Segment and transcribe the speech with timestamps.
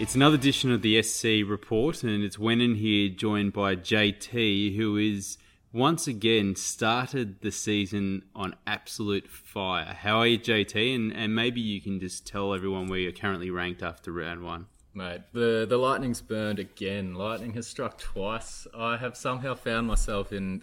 [0.00, 4.96] It's another edition of the SC report, and it's Wenin here, joined by JT, who
[4.96, 5.38] is
[5.72, 9.96] once again started the season on absolute fire.
[10.00, 10.94] How are you, JT?
[10.94, 14.66] And, and maybe you can just tell everyone where you're currently ranked after round one.
[14.94, 17.14] Mate, the the lightning's burned again.
[17.14, 18.68] Lightning has struck twice.
[18.72, 20.60] I have somehow found myself in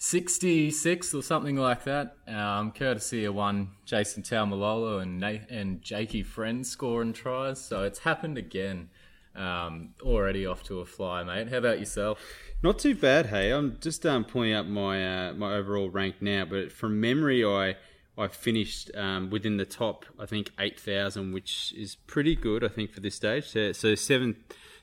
[0.00, 2.16] 366 or something like that.
[2.28, 7.64] Um, courtesy of one Jason Taumalolo and Na- and Jakey Friend scoring tries.
[7.64, 8.90] So it's happened again.
[9.34, 11.48] Um, already off to a fly, mate.
[11.48, 12.20] How about yourself?
[12.62, 13.50] Not too bad, hey.
[13.50, 17.76] I'm just um, pulling up my uh, my overall rank now, but from memory, I
[18.16, 20.04] I finished um, within the top.
[20.18, 22.62] I think eight thousand, which is pretty good.
[22.62, 23.48] I think for this stage.
[23.48, 24.36] So, so seven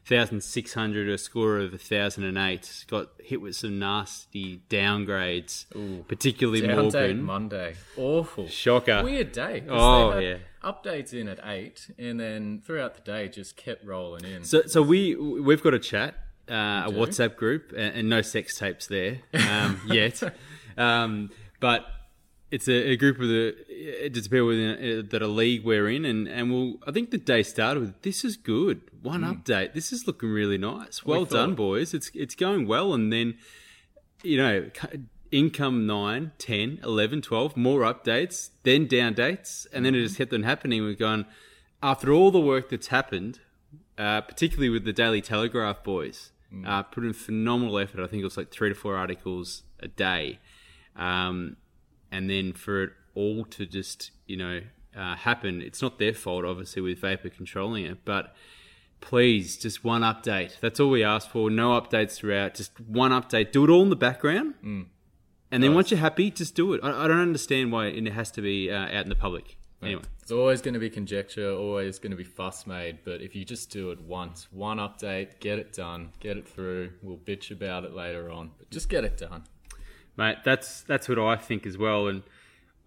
[0.06, 2.86] thousand six hundred, a score of thousand and eight.
[2.90, 5.66] Got hit with some nasty downgrades,
[6.08, 7.24] particularly Down Morgan.
[7.24, 7.76] Monday.
[7.98, 8.48] Awful.
[8.48, 9.04] Shocker.
[9.04, 9.64] Weird day.
[9.70, 10.38] Oh, yeah.
[10.64, 14.44] Updates in at eight, and then throughout the day just kept rolling in.
[14.44, 16.16] So, so we we've got a chat,
[16.50, 16.92] uh, a?
[16.92, 20.22] WhatsApp group, and, and no sex tapes there um, yet.
[20.78, 21.86] Um, but
[22.52, 26.06] it's a, a group of the it's people within uh, that a league we're in,
[26.06, 26.76] and and we'll.
[26.86, 28.82] I think the day started with this is good.
[29.02, 29.74] One update.
[29.74, 31.04] This is looking really nice.
[31.06, 31.94] Well thought- done, boys.
[31.94, 33.38] It's it's going well, and then
[34.22, 34.70] you know.
[35.34, 40.34] Income 9, 10, 11, 12, more updates, then down dates, and then it just kept
[40.34, 40.84] on happening.
[40.84, 41.26] We've gone,
[41.82, 43.40] after all the work that's happened,
[43.98, 46.34] uh, particularly with the Daily Telegraph boys,
[46.66, 48.04] uh, put in phenomenal effort.
[48.04, 50.40] I think it was like three to four articles a day.
[50.98, 51.56] Um,
[52.12, 54.62] and then for it all to just, you know,
[54.98, 58.36] uh, happen, it's not their fault, obviously, with Vapor controlling it, but
[59.00, 60.60] please, just one update.
[60.60, 61.50] That's all we ask for.
[61.50, 63.52] No updates throughout, just one update.
[63.52, 64.56] Do it all in the background.
[65.54, 66.82] And then once you're happy, just do it.
[66.84, 69.58] I, I don't understand why it has to be uh, out in the public.
[69.82, 70.04] Anyway.
[70.22, 73.44] It's always going to be conjecture, always going to be fuss made, but if you
[73.44, 77.84] just do it once, one update, get it done, get it through, we'll bitch about
[77.84, 79.44] it later on, but just get it done.
[80.18, 80.38] Mate.
[80.44, 82.08] That's that's what I think as well.
[82.08, 82.24] And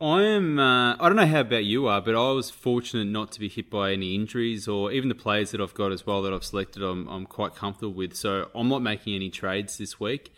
[0.00, 0.58] I am.
[0.58, 3.48] Uh, I don't know how about you are, but I was fortunate not to be
[3.48, 6.44] hit by any injuries or even the players that I've got as well that I've
[6.44, 6.82] selected.
[6.82, 8.14] I'm I'm quite comfortable with.
[8.14, 10.32] So I'm not making any trades this week.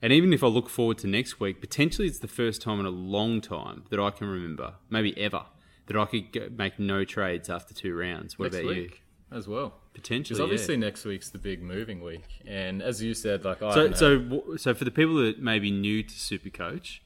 [0.00, 2.86] And even if I look forward to next week, potentially it's the first time in
[2.86, 5.46] a long time that I can remember, maybe ever,
[5.86, 8.38] that I could make no trades after two rounds.
[8.38, 8.90] What next about you?
[9.30, 9.74] as well.
[10.00, 10.80] Potentially, Because obviously yeah.
[10.80, 14.74] next week's the big moving week, and as you said, like I So, so, so
[14.74, 17.00] for the people that may be new to Supercoach,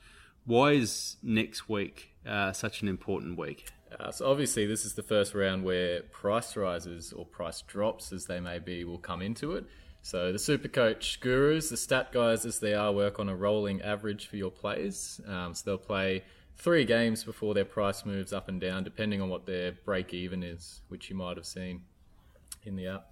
[0.45, 3.71] why is next week uh, such an important week?
[3.99, 8.27] Uh, so obviously, this is the first round where price rises or price drops, as
[8.27, 9.65] they may be, will come into it.
[10.03, 14.27] So the Supercoach gurus, the stat guys as they are, work on a rolling average
[14.27, 15.21] for your plays.
[15.27, 16.25] Um, so they'll play
[16.57, 20.43] three games before their price moves up and down, depending on what their break even
[20.43, 21.83] is, which you might have seen
[22.65, 23.07] in the app.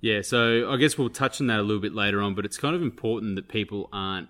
[0.00, 2.56] Yeah, so I guess we'll touch on that a little bit later on, but it's
[2.58, 4.28] kind of important that people aren't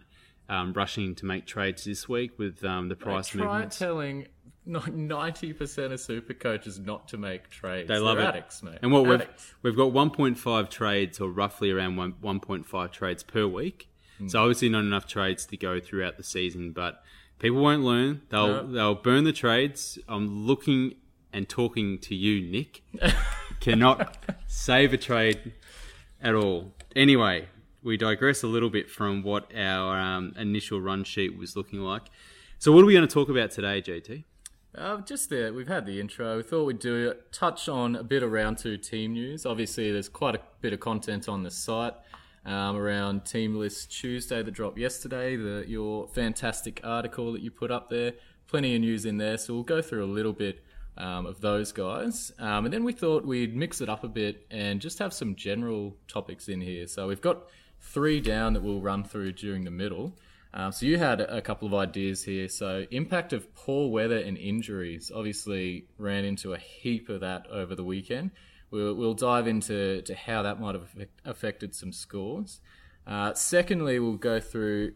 [0.49, 3.79] um, rushing to make trades this week with um, the price Try movements.
[3.79, 4.27] telling
[4.67, 7.89] ninety percent of super coaches not to make trades.
[7.89, 8.29] They love They're it.
[8.31, 8.79] addicts, mate.
[8.83, 9.27] And what we've,
[9.63, 13.87] we've got 1.5 trades, or roughly around one, 1.5 trades per week.
[14.27, 17.03] So obviously not enough trades to go throughout the season, but
[17.39, 18.21] people won't learn.
[18.29, 18.73] They'll No.
[18.73, 19.99] they'll burn the trades.
[20.09, 20.97] I'm looking
[21.33, 22.83] and talking to you, Nick.
[23.61, 24.17] Cannot
[24.47, 25.53] save a trade
[26.23, 26.73] at all.
[26.97, 27.49] Anyway,
[27.83, 32.05] we digress a little bit from what our um, initial run sheet was looking like.
[32.59, 34.25] So what are we going to talk about today, JT?
[34.75, 36.37] Uh, just the we've had the intro.
[36.37, 39.45] We thought we'd do touch on a bit of round two team news.
[39.45, 41.95] Obviously, there's quite a bit of content on the site
[42.47, 45.37] um, around Team List Tuesday that dropped yesterday.
[45.37, 48.15] The your fantastic article that you put up there.
[48.47, 49.37] Plenty of news in there.
[49.39, 50.65] So we'll go through a little bit
[51.01, 52.31] um, of those guys.
[52.39, 55.35] Um, and then we thought we'd mix it up a bit and just have some
[55.35, 56.87] general topics in here.
[56.87, 57.45] So we've got
[57.81, 60.19] three down that we'll run through during the middle.
[60.53, 62.49] Um, so you had a couple of ideas here.
[62.49, 65.11] So impact of poor weather and injuries.
[65.15, 68.33] Obviously, ran into a heap of that over the weekend.
[68.71, 70.89] We'll, we'll dive into to how that might have
[71.25, 72.61] affected some scores.
[73.07, 74.93] Uh, secondly, we'll go through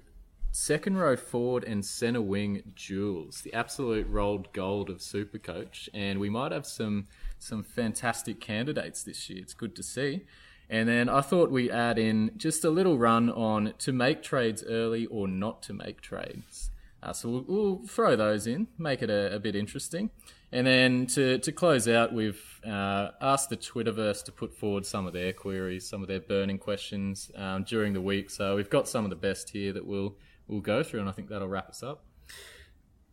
[0.55, 6.31] second row forward and centre wing duels, the absolute rolled gold of Supercoach, and we
[6.31, 7.09] might have some
[7.41, 9.41] some fantastic candidates this year.
[9.43, 10.23] It's good to see.
[10.71, 14.65] And then I thought we'd add in just a little run on to make trades
[14.67, 16.71] early or not to make trades.
[17.03, 20.09] Uh, so we'll, we'll throw those in, make it a, a bit interesting.
[20.53, 25.07] And then to, to close out, we've uh, asked the Twitterverse to put forward some
[25.07, 28.31] of their queries, some of their burning questions um, during the week.
[28.31, 30.17] So we've got some of the best here that we'll
[30.49, 32.05] we'll go through, and I think that'll wrap us up.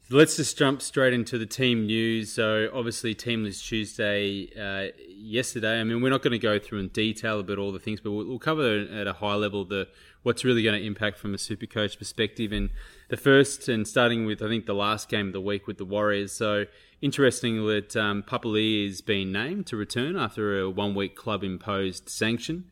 [0.10, 2.34] Let's just jump straight into the team news.
[2.34, 5.80] So, obviously, Team List Tuesday uh, yesterday.
[5.80, 8.12] I mean, we're not going to go through in detail about all the things, but
[8.12, 9.88] we'll, we'll cover at a high level the
[10.24, 12.52] what's really going to impact from a super coach perspective.
[12.52, 12.72] And
[13.08, 15.86] the first, and starting with, I think, the last game of the week with the
[15.86, 16.34] Warriors.
[16.34, 16.66] So,
[17.02, 22.10] interesting that um, Papali is being named to return after a one week club imposed
[22.10, 22.66] sanction.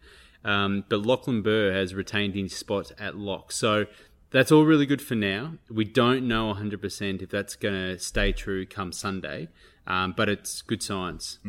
[0.44, 3.54] Um, but Lachlan Burr has retained his spot at lock.
[3.54, 3.86] So,
[4.32, 5.54] that's all really good for now.
[5.70, 9.50] We don't know 100% if that's going to stay true come Sunday,
[9.88, 11.40] um, but it's good signs.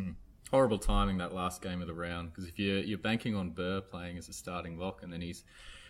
[0.50, 3.80] Horrible timing that last game of the round because if you're, you're banking on Burr
[3.80, 5.44] playing as a starting lock and then he's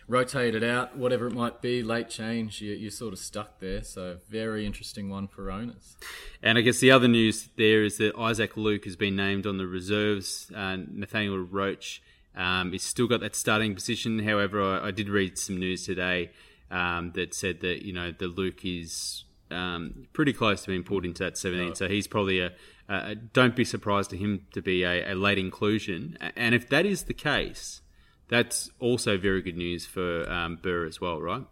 [0.07, 3.83] rotated out, whatever it might be, late change, you, you're sort of stuck there.
[3.83, 5.95] So, very interesting one for owners.
[6.43, 9.57] And I guess the other news there is that Isaac Luke has been named on
[9.57, 10.51] the reserves.
[10.53, 12.01] Uh, Nathaniel Roache
[12.35, 14.19] um, he's still got that starting position.
[14.19, 16.31] However, I, I did read some news today
[16.71, 21.05] um, that said that you know the Luke is um, pretty close to being pulled
[21.05, 21.75] into that 17.
[21.75, 22.53] So he's probably a,
[22.89, 23.15] a.
[23.15, 26.17] Don't be surprised to him to be a, a late inclusion.
[26.35, 27.81] And if that is the case,
[28.29, 31.45] that's also very good news for um, Burr as well, right?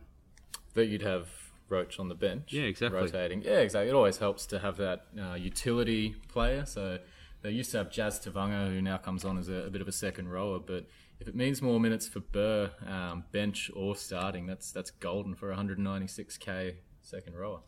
[0.74, 1.27] That you'd have
[1.69, 2.54] Roache on the bench.
[2.54, 3.00] Yeah, exactly.
[3.01, 3.42] Rotating.
[3.42, 3.89] Yeah, exactly.
[3.89, 6.66] It always helps to have that uh, utility player.
[6.66, 7.00] So
[7.42, 9.88] they used to have Jazz Tevaga, who now comes on as a, a bit of
[9.88, 10.88] a second rower, but
[11.19, 15.54] if it means more minutes for Burr, um, bench or starting, that's that's golden for
[15.54, 17.60] 196k second rower.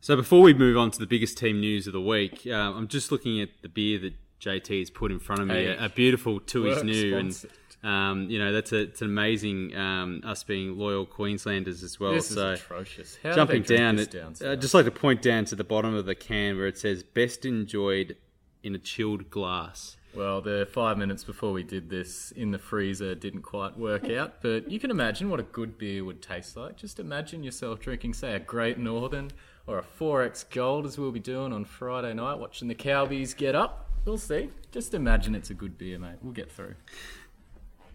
[0.00, 2.88] So before we move on to the biggest team news of the week, uh, I'm
[2.88, 5.54] just looking at the beer that JT has put in front of me.
[5.54, 5.66] Hey.
[5.66, 7.46] A, a beautiful Tooheys New, and
[7.84, 12.14] um, you know that's a, it's an amazing um, us being loyal Queenslanders as well.
[12.14, 13.18] This so is atrocious.
[13.22, 15.94] How do jumping down, it, down I'd just like to point down to the bottom
[15.94, 18.16] of the can where it says "best enjoyed
[18.64, 23.14] in a chilled glass." Well, the five minutes before we did this in the freezer
[23.14, 26.76] didn't quite work out, but you can imagine what a good beer would taste like.
[26.76, 29.30] Just imagine yourself drinking, say, a Great Northern
[29.66, 33.54] or a 4X Gold, as we'll be doing on Friday night, watching the Cowbies get
[33.54, 33.88] up.
[34.04, 34.50] We'll see.
[34.70, 36.16] Just imagine it's a good beer, mate.
[36.20, 36.74] We'll get through.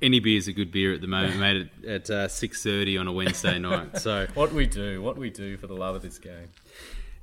[0.02, 2.98] Any beer is a good beer at the moment, made at, at uh, six thirty
[2.98, 4.00] on a Wednesday night.
[4.00, 6.50] So What we do, what we do for the love of this game.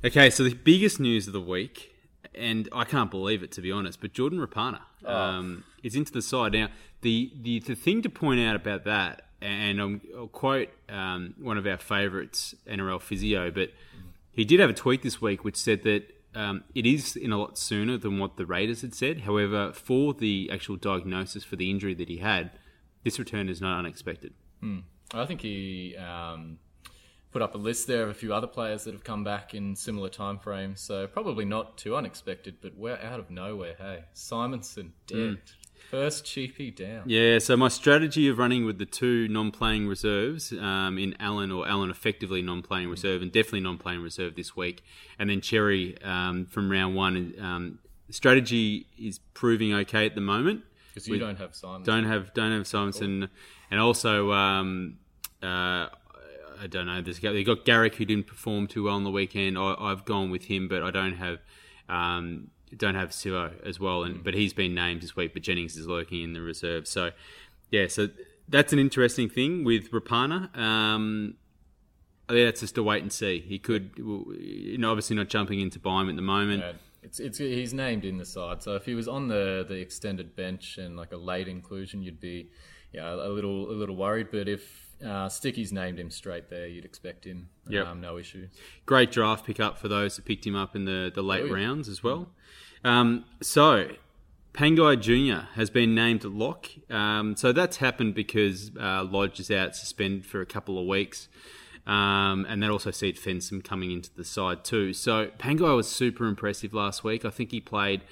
[0.04, 1.93] Okay, so the biggest news of the week,
[2.36, 6.22] and I can't believe it to be honest, but Jordan Rapana um, is into the
[6.22, 6.68] side now.
[7.02, 11.58] The, the the thing to point out about that, and I'm, I'll quote um, one
[11.58, 13.70] of our favourites, NRL physio, but
[14.32, 17.38] he did have a tweet this week which said that um, it is in a
[17.38, 19.20] lot sooner than what the Raiders had said.
[19.20, 22.50] However, for the actual diagnosis for the injury that he had,
[23.04, 24.34] this return is not unexpected.
[25.12, 26.58] I think he um,
[27.34, 29.74] put up a list there of a few other players that have come back in
[29.74, 30.80] similar time frames.
[30.80, 33.74] So probably not too unexpected, but we're out of nowhere.
[33.76, 35.40] Hey, Simonson dead,
[35.90, 37.02] first cheapie down.
[37.06, 41.66] Yeah, so my strategy of running with the two non-playing reserves um, in Allen or
[41.66, 44.84] Allen effectively non-playing reserve and definitely non-playing reserve this week,
[45.18, 47.34] and then Cherry um, from round one.
[47.40, 50.62] Um, strategy is proving okay at the moment.
[50.94, 51.82] Because you We don't have Simon.
[51.82, 53.28] Don't have don't have Simonson,
[53.72, 54.98] and also um,
[55.42, 55.88] uh,
[56.60, 57.00] I don't know.
[57.02, 59.58] There's they got Garrick who didn't perform too well on the weekend.
[59.58, 61.38] I, I've gone with him, but I don't have.
[61.88, 65.32] Um, don't have Sivo as well, and but he's been named this week.
[65.32, 67.10] But Jennings is lurking in the reserve, so
[67.70, 67.86] yeah.
[67.86, 68.08] So
[68.48, 70.56] that's an interesting thing with Rapana.
[70.56, 71.34] Um,
[72.28, 73.40] that's just a wait and see.
[73.40, 76.62] He could, you know, obviously not jumping into buy him at the moment.
[76.62, 76.72] Yeah.
[77.02, 80.34] It's, it's he's named in the side, so if he was on the, the extended
[80.34, 82.48] bench and like a late inclusion, you'd be
[82.92, 84.28] yeah a little a little worried.
[84.30, 87.48] But if uh, Sticky's named him straight there, you'd expect him.
[87.68, 87.86] Yep.
[87.86, 88.48] Um, no issue.
[88.86, 91.52] great draft pickup for those that picked him up in the, the late Oh, yeah.
[91.54, 92.28] rounds as well.
[92.84, 93.88] Um, so,
[94.52, 95.46] Pangai Jr.
[95.54, 96.66] has been named lock.
[96.90, 101.28] Um, so that's happened because uh, Lodge is out suspended for a couple of weeks.
[101.86, 104.92] Um, and then also see Fensom coming into the side too.
[104.94, 107.24] So Pangai was super impressive last week.
[107.26, 108.02] I think he played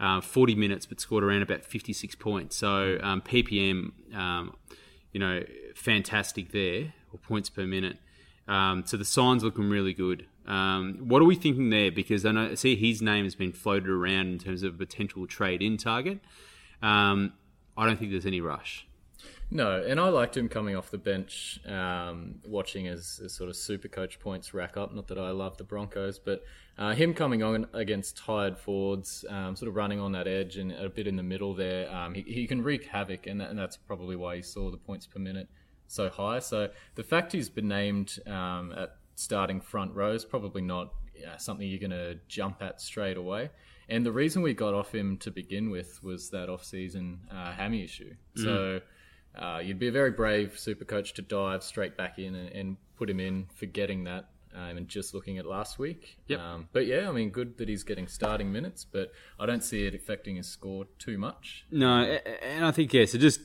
[0.00, 2.56] uh, 40 minutes but scored around about 56 points.
[2.56, 4.56] So um, PPM, um,
[5.12, 5.42] you know,
[5.74, 7.98] fantastic there, or points per minute.
[8.48, 10.26] Um, so the signs looking really good.
[10.46, 11.92] Um, what are we thinking there?
[11.92, 14.78] Because I know I see his name has been floated around in terms of a
[14.78, 16.18] potential trade in target.
[16.82, 17.34] Um,
[17.76, 18.86] I don't think there's any rush.
[19.52, 23.56] No, and I liked him coming off the bench, um, watching as, as sort of
[23.56, 24.94] super coach points rack up.
[24.94, 26.44] Not that I love the Broncos, but
[26.80, 30.72] uh, him coming on against tired forwards, um, sort of running on that edge and
[30.72, 33.58] a bit in the middle there, um, he, he can wreak havoc, and, that, and
[33.58, 35.48] that's probably why he saw the points per minute
[35.86, 36.38] so high.
[36.38, 40.94] So the fact he's been named um, at starting front row is probably not
[41.26, 43.50] uh, something you're going to jump at straight away.
[43.88, 47.84] And the reason we got off him to begin with was that off-season uh, hammy
[47.84, 48.14] issue.
[48.36, 48.80] So
[49.36, 52.76] uh, you'd be a very brave super coach to dive straight back in and, and
[52.96, 56.18] put him in, forgetting that um, and just looking at last week.
[56.26, 56.40] Yep.
[56.40, 59.86] Um, but yeah, I mean, good that he's getting starting minutes, but I don't see
[59.86, 61.66] it affecting his score too much.
[61.70, 62.02] No,
[62.42, 63.04] and I think yeah.
[63.04, 63.40] So just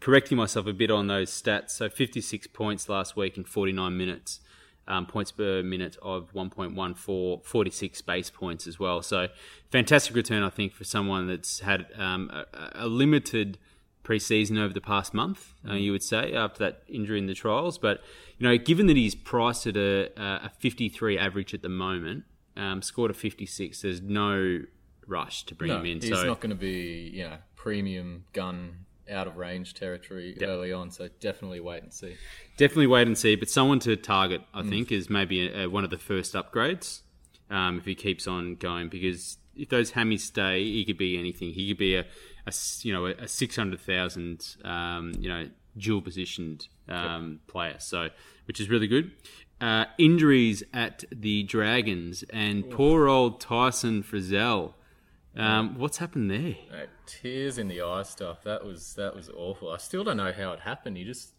[0.00, 1.70] correcting myself a bit on those stats.
[1.70, 4.40] So 56 points last week in 49 minutes.
[4.86, 9.02] Um, points per minute of 1.14, 46 base points as well.
[9.02, 9.28] So
[9.70, 13.58] fantastic return, I think, for someone that's had um, a, a limited
[14.08, 15.52] preseason over the past month.
[15.68, 18.00] Uh, you would say after that injury in the trials, but
[18.38, 22.24] you know, given that he's priced at a, a 53 average at the moment,
[22.56, 24.60] um, scored a 56, there's no
[25.06, 26.00] rush to bring No, him in.
[26.00, 30.72] he's so not going to be, you know, premium gun out of range territory early
[30.72, 30.90] on.
[30.90, 32.14] So definitely wait and see.
[32.56, 33.36] definitely wait and see.
[33.36, 34.68] But someone to target, I Mm.
[34.68, 37.00] think, is maybe a, one of the first upgrades
[37.50, 38.88] um, if he keeps on going.
[38.90, 41.52] Because if those hammies stay, he could be anything.
[41.54, 42.04] He could be a,
[42.48, 47.76] a you know a, six hundred thousand um, you know dual positioned um, player.
[47.78, 48.08] So
[48.46, 49.12] which is really good.
[49.60, 54.74] Uh, injuries at the Dragons and poor old Tyson Frizell.
[55.36, 56.56] Um, what's happened there?
[57.06, 58.42] Tears in the eye stuff.
[58.44, 59.70] That was that was awful.
[59.70, 60.96] I still don't know how it happened.
[60.96, 61.34] He just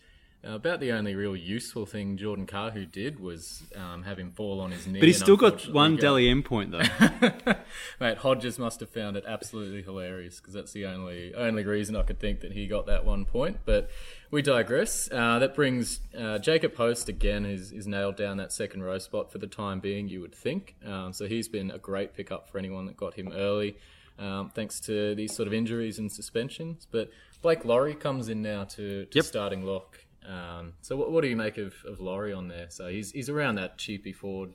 [0.47, 4.61] uh, about the only real useful thing Jordan Kahu did was um, have him fall
[4.61, 4.99] on his knee.
[4.99, 6.79] But he's still got one go- Dally M point though.
[7.99, 12.03] Mate, Hodges must have found it absolutely hilarious because that's the only only reason I
[12.03, 13.57] could think that he got that one point.
[13.65, 13.89] But
[14.31, 15.09] we digress.
[15.11, 19.31] Uh, that brings uh, Jacob Host again, who's, who's nailed down that second row spot
[19.31, 20.07] for the time being.
[20.07, 20.75] You would think.
[20.85, 23.75] Um, so he's been a great pickup for anyone that got him early,
[24.17, 26.87] um, thanks to these sort of injuries and suspensions.
[26.89, 27.09] But
[27.41, 29.25] Blake Lawrie comes in now to, to Yep.
[29.25, 29.99] starting lock.
[30.29, 32.67] Um, so what, what do you make of, of Lawrie on there?
[32.69, 34.53] So he's he's around that cheapy Ford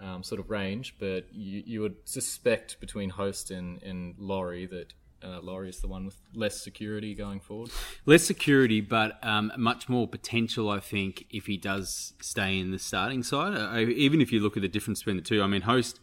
[0.00, 4.92] um, sort of range, but you, you would suspect between Host and, and Lawrie that
[5.24, 7.70] uh, Lawrie is the one with less security going forward.
[8.04, 10.68] less security, but um, much more potential.
[10.70, 14.56] I think if he does stay in the starting side, uh, even if you look
[14.56, 15.42] at the difference between the two.
[15.42, 15.98] I mean, Host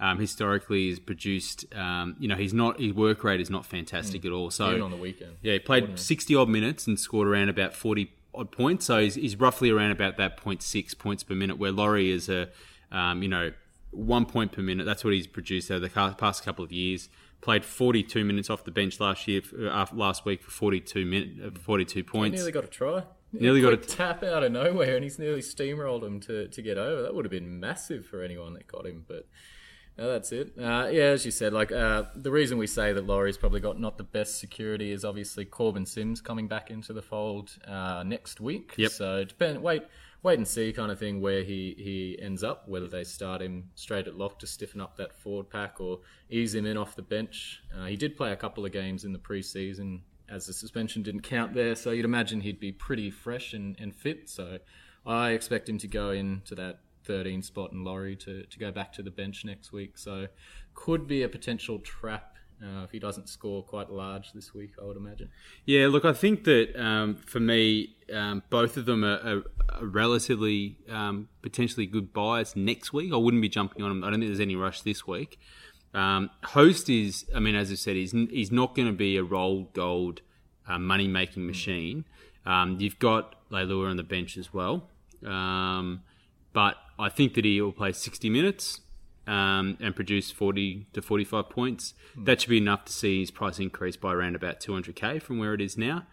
[0.00, 1.64] um, historically has produced.
[1.74, 4.50] Um, you know, he's not his work rate is not fantastic at all.
[4.50, 5.36] So Even on the weekend.
[5.42, 8.86] yeah, he played sixty odd minutes and scored around about forty odd points.
[8.86, 11.58] So he's, he's roughly around about that 0.6 points per minute.
[11.58, 12.48] Where Lawrie is a
[12.92, 13.52] um, you know
[13.90, 14.84] one point per minute.
[14.84, 17.08] That's what he's produced over the past couple of years.
[17.40, 21.58] Played 42 minutes off the bench last year, uh, last week for 42 minute, uh,
[21.58, 22.36] 42 He points.
[22.36, 23.04] nearly got a try.
[23.32, 26.78] Nearly got a tap out of nowhere, and he's nearly steamrolled him to, to get
[26.78, 27.02] over.
[27.02, 29.28] That would have been massive for anyone that got him, but
[29.98, 30.52] no, that's it.
[30.58, 33.80] Uh, yeah, as you said, like uh, the reason we say that Lawrie's probably got
[33.80, 38.40] not the best security is obviously Korbin Sims coming back into the fold uh, next
[38.40, 38.74] week.
[38.76, 38.90] Yep.
[38.90, 39.84] So depend, wait,
[40.22, 42.68] wait and see, kind of thing, where he he ends up.
[42.68, 46.54] Whether they start him straight at lock to stiffen up that forward pack, or ease
[46.54, 47.62] him in off the bench.
[47.74, 50.00] Uh, he did play a couple of games in the preseason.
[50.28, 53.94] As the suspension didn't count there, so you'd imagine he'd be pretty fresh and, and
[53.94, 54.28] fit.
[54.28, 54.58] So
[55.06, 58.92] I expect him to go into that 13 spot and Lawrie to, to go back
[58.94, 59.98] to the bench next week.
[59.98, 60.26] So
[60.74, 64.84] could be a potential trap uh, if he doesn't score quite large this week, I
[64.86, 65.28] would imagine.
[65.66, 69.42] Yeah, look, I think that um, for me, um, both of them are, are,
[69.74, 73.12] are relatively um, potentially good buys next week.
[73.12, 74.04] I wouldn't be jumping on them.
[74.04, 75.38] I don't think there's any rush this week.
[75.92, 79.22] Um, Host is, I mean, as I said, he's, he's not going to be a
[79.22, 80.22] roll gold
[80.66, 82.06] uh, money making machine.
[82.46, 84.88] Um, you've got Leilua on the bench as well.
[85.24, 86.02] Um,
[86.52, 88.80] but I think that he will play 60 minutes
[89.26, 91.94] um, and produce 40 to 45 points.
[92.16, 95.54] That should be enough to see his price increase by around about 200k from where
[95.54, 96.06] it is now.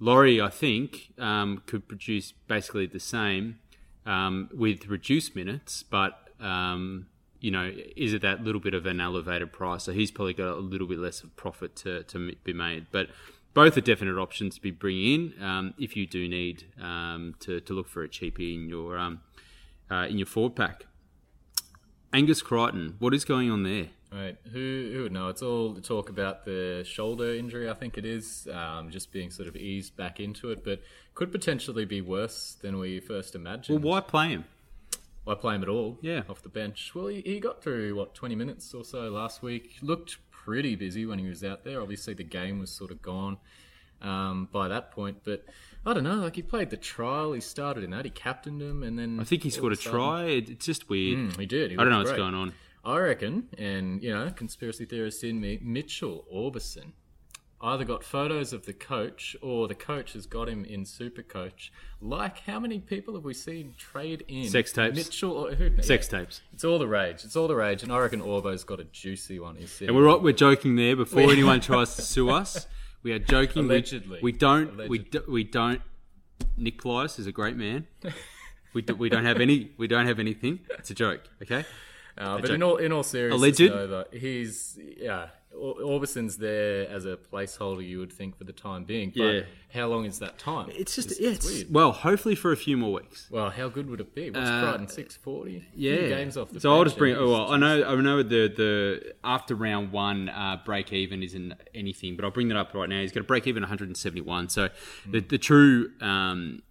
[0.00, 3.58] Lawrie, I think, um, could produce basically the same
[4.06, 7.06] um, with reduced minutes, but um,
[7.40, 9.84] you know, is it that little bit of an elevated price?
[9.84, 12.86] So he's probably got a little bit less of profit to, to be made.
[12.90, 13.08] But
[13.52, 17.60] both are definite options to be bringing in um, if you do need um, to,
[17.60, 19.20] to look for a cheapie in your um,
[19.90, 20.86] uh, in your forward pack.
[22.12, 23.88] Angus Crichton, what is going on there?
[24.12, 25.28] Right, who who would know?
[25.28, 27.68] It's all talk about the shoulder injury.
[27.68, 30.80] I think it is um, just being sort of eased back into it, but
[31.14, 33.82] could potentially be worse than we first imagined.
[33.82, 34.44] Well, why play him?
[35.24, 35.98] Why play him at all?
[36.00, 36.22] Yeah.
[36.28, 36.92] off the bench.
[36.94, 39.78] Well, he, he got through what twenty minutes or so last week.
[39.82, 41.80] Looked pretty busy when he was out there.
[41.82, 43.38] Obviously, the game was sort of gone
[44.02, 45.44] um, by that point, but
[45.86, 46.16] I don't know.
[46.16, 49.24] Like he played the trial, he started in that, he captained him, and then I
[49.24, 50.24] think he scored a sudden- try.
[50.24, 51.18] It's just weird.
[51.18, 51.70] Mm, he did.
[51.70, 52.52] He I don't know looked what's going on.
[52.84, 56.92] I reckon, and you know, conspiracy theorist in me, Mitchell Aubusson
[57.64, 61.72] either got photos of the coach or the coach has got him in super coach.
[62.00, 64.96] Like, how many people have we seen trade in Sex tapes.
[64.96, 65.82] Mitchell or who?
[65.82, 66.18] Sex yeah.
[66.18, 66.42] tapes.
[66.52, 67.24] It's all the rage.
[67.24, 69.56] It's all the rage, and I reckon Orbo's got a juicy one.
[69.56, 72.66] He's And we're we're joking there before anyone tries to sue us.
[73.04, 73.68] We are joking.
[73.68, 74.18] We- Allegedly.
[74.22, 74.88] We, don't.
[74.88, 75.80] We, do, we don't.
[76.56, 77.86] Nick Politis is a great man.
[78.74, 79.70] we, do, we don't have any.
[79.76, 80.60] We don't have anything.
[80.78, 81.20] It's a joke.
[81.42, 81.64] Okay.
[82.16, 82.54] Uh, but joke.
[82.54, 83.72] in all in all seriousness, Alleged?
[83.72, 85.28] though, he's yeah.
[85.56, 89.12] Or- Aubusson's there as a placeholder, you would think, for the time being.
[89.16, 89.40] But Yeah.
[89.72, 90.68] how long is that time?
[90.74, 91.30] It's just It's- yeah.
[91.30, 91.72] it's It's, weird.
[91.72, 93.28] well, hopefully for a few more weeks.
[93.30, 94.30] Well, how good would it be?
[94.30, 95.64] What's Uh, Crichton six forty?
[95.74, 96.60] Yeah, games off the.
[96.60, 97.14] so I'll just bring.
[97.16, 97.84] Oh, well, I know.
[97.84, 102.48] I know the the after round one uh, break even isn't anything, but I'll bring
[102.48, 103.00] that up right now.
[103.00, 104.48] He's got a break even 171.
[104.48, 104.68] So
[105.10, 106.62] the the true um,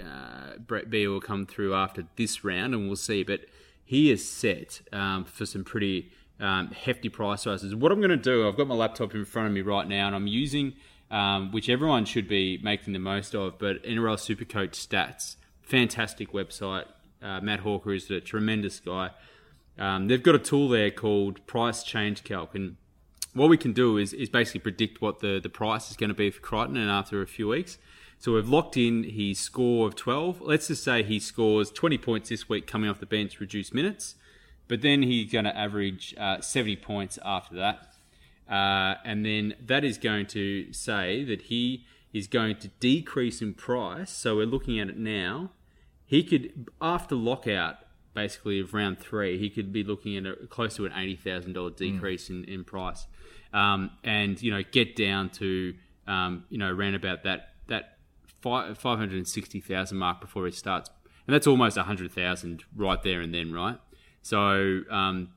[0.00, 3.22] uh, Brett B will come through after this round, and we'll see.
[3.22, 3.42] But
[3.84, 7.74] he is set um, for some pretty um, hefty price rises.
[7.74, 10.06] What I'm going to do, I've got my laptop in front of me right now,
[10.06, 10.74] and I'm using
[11.10, 13.58] um, which everyone should be making the most of.
[13.58, 16.86] But NRL Supercoach Stats, fantastic website.
[17.22, 19.10] Uh, Matt Hawker is a tremendous guy.
[19.78, 22.76] Um, they've got a tool there called Price Change Calc, and
[23.34, 26.14] what we can do is, is basically predict what the, the price is going to
[26.14, 27.78] be for Crichton and after a few weeks.
[28.18, 30.42] So we've locked in his score of 12.
[30.42, 34.14] Let's just say he scores 20 points this week coming off the bench, reduced minutes,
[34.72, 37.92] but then he's going to average uh, 70 points after that.
[38.50, 43.52] Uh, and then that is going to say that he is going to decrease in
[43.52, 44.10] price.
[44.10, 45.50] So we're looking at it now.
[46.06, 47.80] He could, after lockout,
[48.14, 51.52] basically of round three, he could be looking at a, close to an eighty thousand
[51.52, 53.06] dollar decrease in, in price,
[53.52, 55.74] um, and you know get down to
[56.06, 57.98] um, you know around about that that
[58.40, 60.88] five hundred and sixty thousand mark before he starts,
[61.26, 63.78] and that's almost a hundred thousand right there and then, right?
[64.22, 65.28] So um,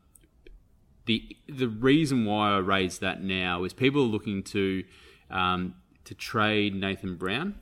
[1.06, 4.84] the the reason why I raise that now is people are looking to
[5.30, 7.56] um, to trade Nathan Brown.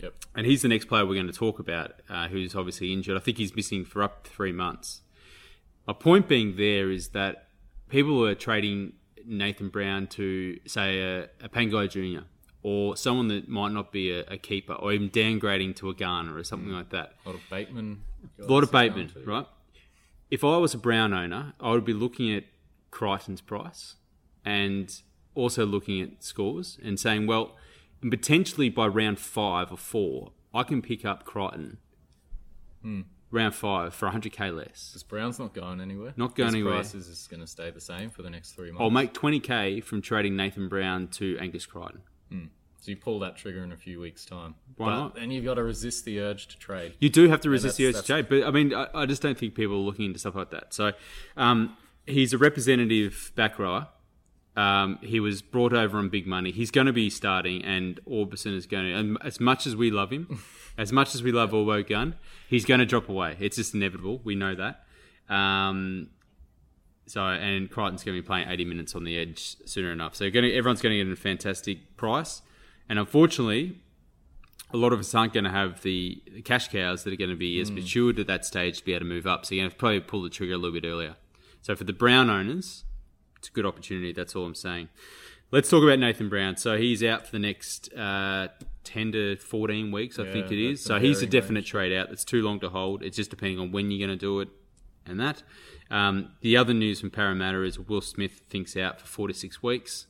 [0.00, 0.14] Yep.
[0.36, 3.16] And he's the next player we're going to talk about, uh, who's obviously injured.
[3.16, 5.00] I think he's missing for up to three months.
[5.88, 7.48] My point being there is that
[7.88, 8.92] people are trading
[9.26, 12.24] Nathan Brown to, say, a, a Pangai Jr.
[12.62, 16.36] or someone that might not be a, a keeper, or even downgrading to a Garner
[16.36, 17.14] or something like that.
[17.24, 18.02] A lot of Bateman.
[18.40, 19.46] A lot of Bateman, right?
[20.30, 22.44] If I was a Brown owner, I would be looking at
[22.90, 23.96] Crichton's price
[24.44, 25.00] and
[25.34, 27.56] also looking at scores and saying, well,
[28.02, 31.78] potentially by round five or four, I can pick up Crichton
[32.82, 33.02] hmm.
[33.30, 34.90] round five for 100k less.
[34.90, 36.12] Because Brown's not going anywhere.
[36.16, 36.74] Not going His anywhere.
[36.74, 38.82] price is going to stay the same for the next three months.
[38.82, 42.02] I'll make 20k from trading Nathan Brown to Angus Crichton.
[42.30, 42.44] Hmm.
[42.80, 44.54] So you pull that trigger in a few weeks' time.
[44.76, 45.14] Why but not?
[45.16, 46.94] then you've got to resist the urge to trade.
[47.00, 49.20] You do have to resist the urge to trade, but I mean, I, I just
[49.20, 50.72] don't think people are looking into stuff like that.
[50.72, 50.92] So,
[51.36, 53.88] um, he's a representative back rower.
[54.56, 56.50] Um, he was brought over on big money.
[56.50, 58.92] He's going to be starting, and Aubusson is going to.
[58.92, 60.42] And as much as we love him,
[60.78, 62.16] as much as we love Orbo Gun,
[62.48, 63.36] he's going to drop away.
[63.38, 64.20] It's just inevitable.
[64.24, 64.84] We know that.
[65.32, 66.10] Um,
[67.06, 70.16] so, and Crichton's going to be playing 80 minutes on the edge sooner enough.
[70.16, 72.42] So, going to, everyone's going to get a fantastic price.
[72.88, 73.78] And unfortunately,
[74.72, 77.36] a lot of us aren't going to have the, cash cows that are going to
[77.36, 79.44] be as matured at that stage to be able to move up.
[79.46, 81.16] So you're going to probably pull the trigger a little bit earlier.
[81.62, 82.84] So for the Brown owners,
[83.38, 84.12] it's a good opportunity.
[84.12, 84.88] That's all I'm saying.
[85.50, 86.56] Let's talk about Nathan Brown.
[86.58, 88.48] So he's out for the next uh,
[88.84, 90.82] 10 to 14 weeks, I Yeah, think it is.
[90.84, 91.70] So he's a definite range.
[91.70, 92.10] trade out.
[92.10, 93.02] It's too long to hold.
[93.02, 94.48] It's just depending on when you're going to do it
[95.06, 95.42] and that.
[95.90, 99.62] Um, the other news from Parramatta is Will Smith thinks out for four to six
[99.62, 100.06] weeks.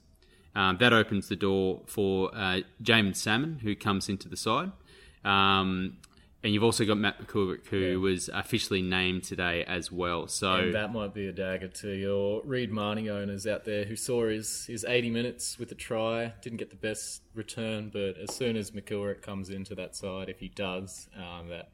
[0.59, 4.73] Um, that opens the door for uh, Jaeman Salmon, who comes into the side.
[5.25, 5.99] Um,
[6.43, 10.27] and you've also got Matt McCulloch, who was officially named today as well.
[10.27, 13.95] So And that might be a dagger to your Reed Mahoney owners out there who
[13.95, 18.35] saw his, his 80 minutes with a try, didn't get the best return, but as
[18.35, 21.71] soon as McIlrick comes into that side, if he does, um, that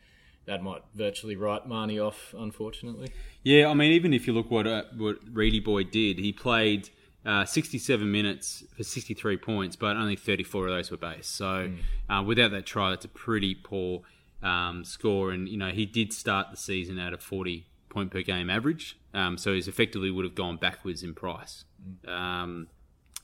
[0.46, 3.10] that might virtually write Mahoney off, unfortunately.
[3.44, 6.90] Yeah, I mean, even if you look what uh, what Reedy Boy did, he played
[7.26, 11.26] uh, 67 minutes for 63 points, but only 34 of those were base.
[11.26, 11.72] So
[12.08, 14.02] uh, without that try, that's a pretty poor
[14.44, 18.22] um, score, and you know he did start the season at a forty point per
[18.22, 21.64] game average, um, so he's effectively would have gone backwards in price,
[22.06, 22.68] um,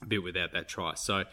[0.02, 0.94] a bit without that try.
[0.94, 1.24] So.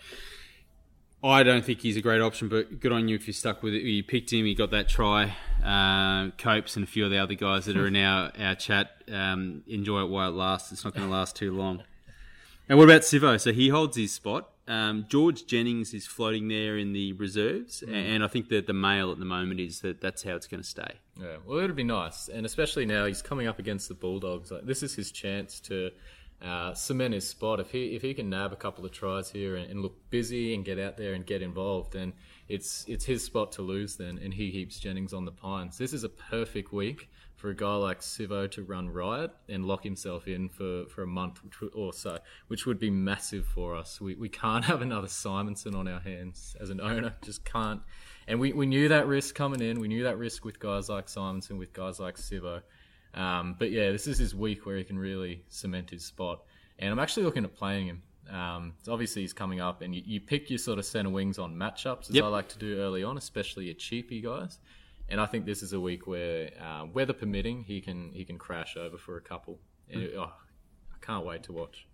[1.23, 3.73] I don't think he's a great option, but good on you if you're stuck with
[3.73, 3.81] it.
[3.81, 5.35] You picked him, you got that try.
[5.65, 8.91] Uh, Copes and a few of the other guys that are in our, our chat
[9.11, 10.71] um, enjoy it while it lasts.
[10.71, 11.81] It's not going to last too long.
[12.69, 13.39] And what about Sivo?
[13.39, 14.49] So he holds his spot.
[14.67, 19.13] Um, George Jennings is floating there in the reserves, and I think that the mail
[19.13, 20.95] at the moment is that that's how it's going to stay.
[21.17, 24.51] Yeah, well, it'd be nice, and especially now he's coming up against the Bulldogs.
[24.51, 25.91] Like this is his chance to
[26.41, 27.61] uh, cement his spot.
[27.61, 30.53] If he if he can nab a couple of tries here and, and look busy
[30.53, 32.11] and get out there and get involved, then
[32.49, 33.95] it's it's his spot to lose.
[33.95, 35.77] Then, and he heaps Jennings on the pines.
[35.77, 39.83] This is a perfect week for a guy like Sivo to run riot and lock
[39.83, 41.39] himself in for, for a month
[41.73, 44.01] or so, which would be massive for us.
[44.01, 47.81] We, we can't have another Simonson on our hands as an owner, just can't.
[48.27, 49.79] And we, we knew that risk coming in.
[49.79, 52.61] We knew that risk with guys like Simonson, with guys like Sivo.
[53.13, 56.43] Um, but yeah, this is his week where he can really cement his spot.
[56.79, 58.01] And I'm actually looking at playing him.
[58.35, 61.39] Um, so obviously he's coming up, and you, you pick your sort of center wings
[61.39, 62.23] on matchups, as Yep.
[62.25, 64.59] I like to do early on, especially your cheapy guys.
[65.09, 68.37] And I think this is a week where, uh, weather permitting, he can he can
[68.37, 69.59] crash over for a couple.
[69.89, 70.33] And it- oh,
[70.93, 71.87] I can't wait to watch.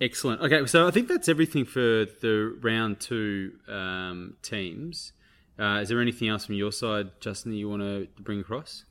[0.00, 0.40] Excellent.
[0.40, 5.12] Okay, so I think that's everything for the round two um, teams.
[5.58, 8.84] Uh, is there anything else from your side, Justin, that you want to bring across?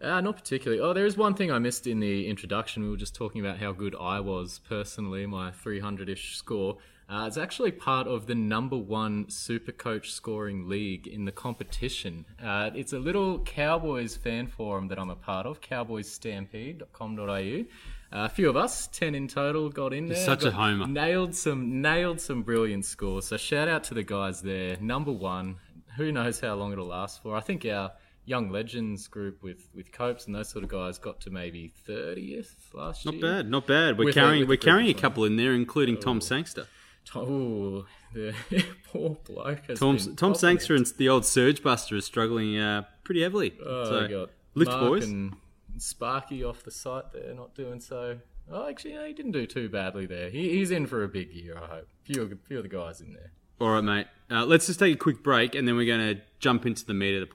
[0.00, 0.80] Uh, not particularly.
[0.82, 2.82] Oh, there is one thing I missed in the introduction.
[2.84, 6.78] We were just talking about how good I was personally, my 300 ish score.
[7.10, 12.26] Uh, it's actually part of the number one super coach scoring league in the competition.
[12.42, 17.64] Uh, it's a little Cowboys fan forum that I'm a part of, cowboysstampede.com.au.
[18.10, 20.16] Uh, a few of us, 10 in total, got in there.
[20.16, 20.86] such a homer.
[20.86, 23.26] Nailed some, nailed some brilliant scores.
[23.26, 24.76] So shout out to the guys there.
[24.80, 25.56] Number one.
[25.96, 27.36] Who knows how long it'll last for?
[27.36, 27.90] I think our
[28.24, 32.70] young legends group with with Copes and those sort of guys got to maybe thirtieth
[32.72, 33.22] last Not year.
[33.24, 33.98] Not bad, not bad.
[33.98, 35.00] We're With carrying we're carrying a Oh.
[35.00, 36.68] couple in there, including Tom Sangster.
[37.14, 38.34] Oh, the
[38.92, 39.66] poor bloke.
[39.66, 43.54] Has Tom been Tom popping and the old Surge Buster is struggling uh, pretty heavily.
[43.64, 45.04] Oh, so lift Mark boys.
[45.04, 45.34] and
[45.78, 48.18] Sparky off the site there, not doing so.
[48.50, 50.30] Oh, actually, no, he didn't do too badly there.
[50.30, 51.88] He, he's in for a big year, I hope.
[52.02, 53.30] Few, few of the guys in there.
[53.60, 54.06] All right, mate.
[54.30, 56.94] Uh, let's just take a quick break, and then we're going to jump into the
[56.94, 57.34] meat of the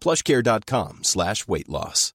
[0.00, 2.12] plushcare.com slash weight loss.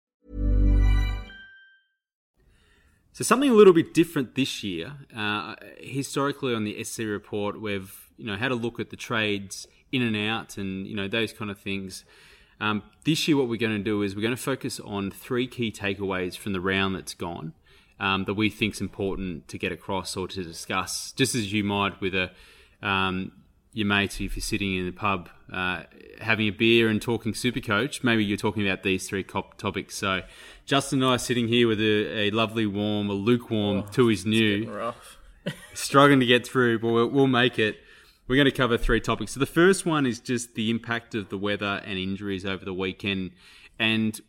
[3.13, 4.93] So something a little bit different this year.
[5.15, 9.67] Uh, historically, on the SC report, we've you know had a look at the trades
[9.91, 12.05] in and out, and you know those kind of things.
[12.59, 15.45] Um, this year, what we're going to do is we're going to focus on three
[15.45, 17.53] key takeaways from the round that's gone
[17.99, 21.63] um, that we think is important to get across or to discuss, just as you
[21.63, 22.31] might with a
[22.81, 23.31] um,
[23.73, 25.83] your mates if you're sitting in the pub uh,
[26.21, 29.95] having a beer and talking super coach, Maybe you're talking about these three cop- topics.
[29.95, 30.21] So
[30.65, 34.71] Justin and I are sitting here with a, a lovely warm, a lukewarm Tooheys New
[34.71, 35.17] Rough.
[35.73, 37.77] struggling to get through, but we'll, we'll make it.
[38.27, 39.33] We're going to cover three topics.
[39.33, 42.73] So the first one is just the impact of the weather and injuries over the
[42.73, 43.31] weekend.
[43.77, 44.19] And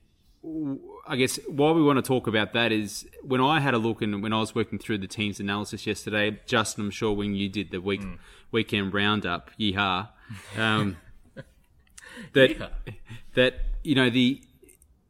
[1.07, 4.03] I guess why we want to talk about that is when I had a look
[4.03, 7.49] and when I was working through the team's analysis yesterday, Justin, I'm sure when you
[7.49, 8.03] did the week
[8.55, 10.09] weekend roundup, yeehaw,
[10.57, 10.97] um,
[12.33, 12.73] that
[13.35, 14.43] that you know the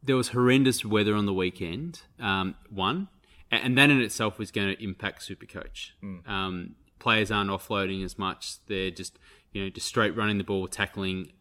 [0.03, 2.01] there was horrendous weather on the weekend.
[2.19, 3.07] Um, one,
[3.49, 5.91] and that in itself was going to impact Supercoach.
[6.27, 9.17] Um, players aren't offloading as much; they're just
[9.53, 11.31] you know just straight running the ball, tackling,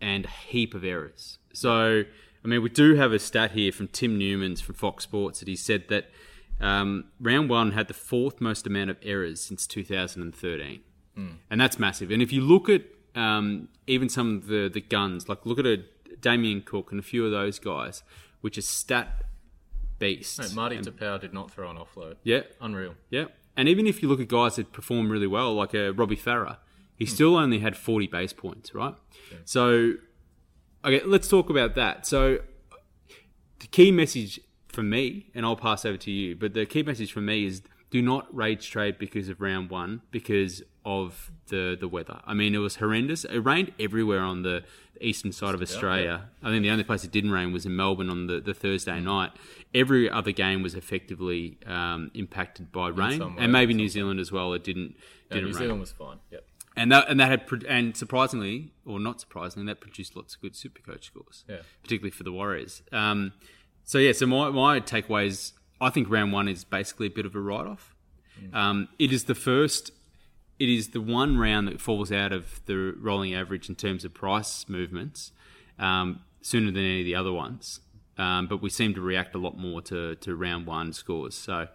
[0.00, 1.38] and a heap of errors.
[1.52, 2.04] So,
[2.44, 5.48] I mean, we do have a stat here from Tim Newman's from Fox Sports that
[5.48, 6.10] he said that
[6.60, 10.80] um, round one had the fourth most amount of errors since 2013
[11.16, 11.36] Mm.
[11.50, 12.10] and that's massive.
[12.10, 12.82] And if you look at
[13.14, 15.84] um, even some of the the guns, like look at a
[16.20, 18.02] Damien Cook, and a few of those guys,
[18.40, 19.24] which are stat
[19.98, 20.38] beasts.
[20.38, 22.16] No, Marty And- did not throw an offload.
[22.22, 22.94] yeah, Unreal.
[23.10, 23.26] yeah.
[23.56, 26.58] And even if you look at guys that perform really well, like a Robbie Farah,
[26.94, 27.08] he mm.
[27.08, 28.94] still only had 40 base points, right?
[29.46, 29.94] So,
[30.84, 32.06] okay, let's talk about that.
[32.06, 32.40] So,
[33.60, 37.12] the key message for me, and I'll pass over to you, but the key message
[37.12, 37.62] for me is
[37.96, 42.18] do not rage trade because of round one because of the the weather.
[42.24, 43.24] I mean, it was horrendous.
[43.24, 44.62] It rained everywhere on the
[45.00, 46.16] eastern side of Australia.
[46.42, 48.98] I think the only place it didn't rain was in Melbourne on the, the Thursday
[49.00, 49.30] night.
[49.74, 54.30] Every other game was effectively um, impacted by rain, way, and maybe New Zealand as
[54.32, 54.52] well.
[54.54, 54.94] It didn't
[55.30, 56.18] No, didn't New rain Zealand was fine.
[56.30, 56.44] Yep.
[56.76, 60.54] and that and that had and surprisingly or not surprisingly that produced lots of good
[60.54, 61.62] supercoach scores Yeah.
[61.82, 63.32] particularly for the warriors um,
[63.84, 67.26] so yeah so my, my takeaway is i think round one is basically a bit
[67.26, 67.94] of a write-off
[68.52, 69.90] um, it is the first
[70.58, 74.12] it is the one round that falls out of the rolling average in terms of
[74.12, 75.32] price movements
[75.78, 77.80] um, sooner than any of the other ones
[78.18, 81.68] um, but we seem to react a lot more to, to round one scores so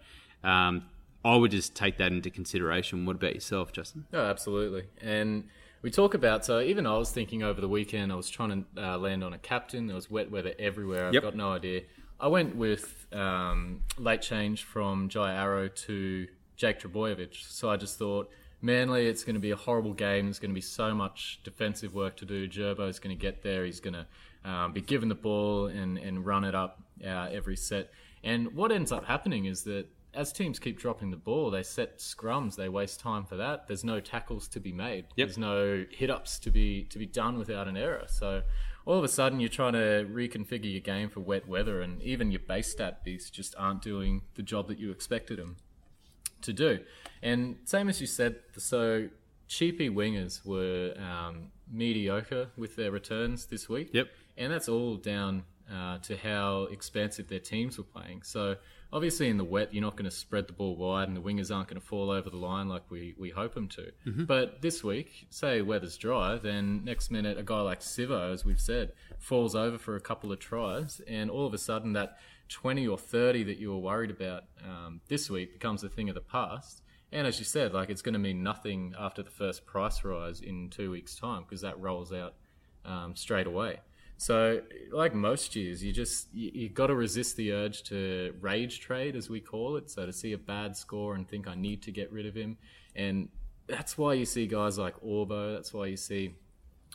[0.43, 0.83] um,
[1.23, 3.05] I would just take that into consideration.
[3.05, 4.05] What about yourself, Justin?
[4.11, 4.85] No, absolutely.
[4.99, 5.43] And
[5.83, 8.11] we talk about so even I was thinking over the weekend.
[8.11, 9.85] I was trying to uh, land on a captain.
[9.85, 11.05] There was wet weather everywhere.
[11.07, 11.21] I've Yep.
[11.21, 11.81] got no idea.
[12.21, 17.36] I went with um, late change from Jai Arrow to Jake Trbojevic.
[17.36, 18.29] So I just thought.
[18.63, 20.25] Manly, it's going to be a horrible game.
[20.25, 22.47] There's going to be so much defensive work to do.
[22.47, 23.65] Gerbo's going to get there.
[23.65, 24.05] He's going to
[24.47, 27.89] um, be given the ball and, and run it up uh, every set.
[28.23, 31.97] And what ends up happening is that as teams keep dropping the ball, they set
[31.97, 32.55] scrums.
[32.55, 33.67] They waste time for that.
[33.67, 35.05] There's no tackles to be made.
[35.15, 35.27] Yep.
[35.27, 38.05] There's no hit ups to be to be done without an error.
[38.07, 38.43] So
[38.86, 42.32] all of a sudden, you're trying to reconfigure your game for wet weather, and even
[42.32, 45.58] your base stat beasts just aren't doing the job that you expected them
[46.41, 46.80] to do.
[47.22, 49.10] And same as you said, so
[49.48, 53.89] cheapy wingers were um, mediocre with their returns this week.
[53.94, 54.08] Yep.
[54.38, 58.24] And that's all down uh, to how expansive their teams were playing.
[58.24, 58.56] So
[58.93, 61.54] obviously in the wet, you're not going to spread the ball wide, and the wingers
[61.54, 63.91] aren't going to fall over the line like we, we hope them to.
[64.25, 68.60] But this week, say weather's dry, then next minute a guy like Sivo, as we've
[68.60, 72.17] said, falls over for a couple of tries, and all of a sudden that
[72.49, 76.15] 20 or 30 that you were worried about um, this week becomes a thing of
[76.15, 76.82] the past.
[77.13, 80.41] And as you said, like it's going to mean nothing after the first price rise
[80.41, 82.36] in two weeks' time because that rolls out
[82.86, 83.80] um, straight away.
[84.21, 88.79] So, like most years, you just you, you got to resist the urge to rage
[88.79, 89.89] trade, as we call it.
[89.89, 92.60] So to see a bad score and think I need to get rid of him,
[92.95, 93.29] and
[93.65, 95.55] that's why you see guys like Orbo.
[95.55, 96.36] That's why you see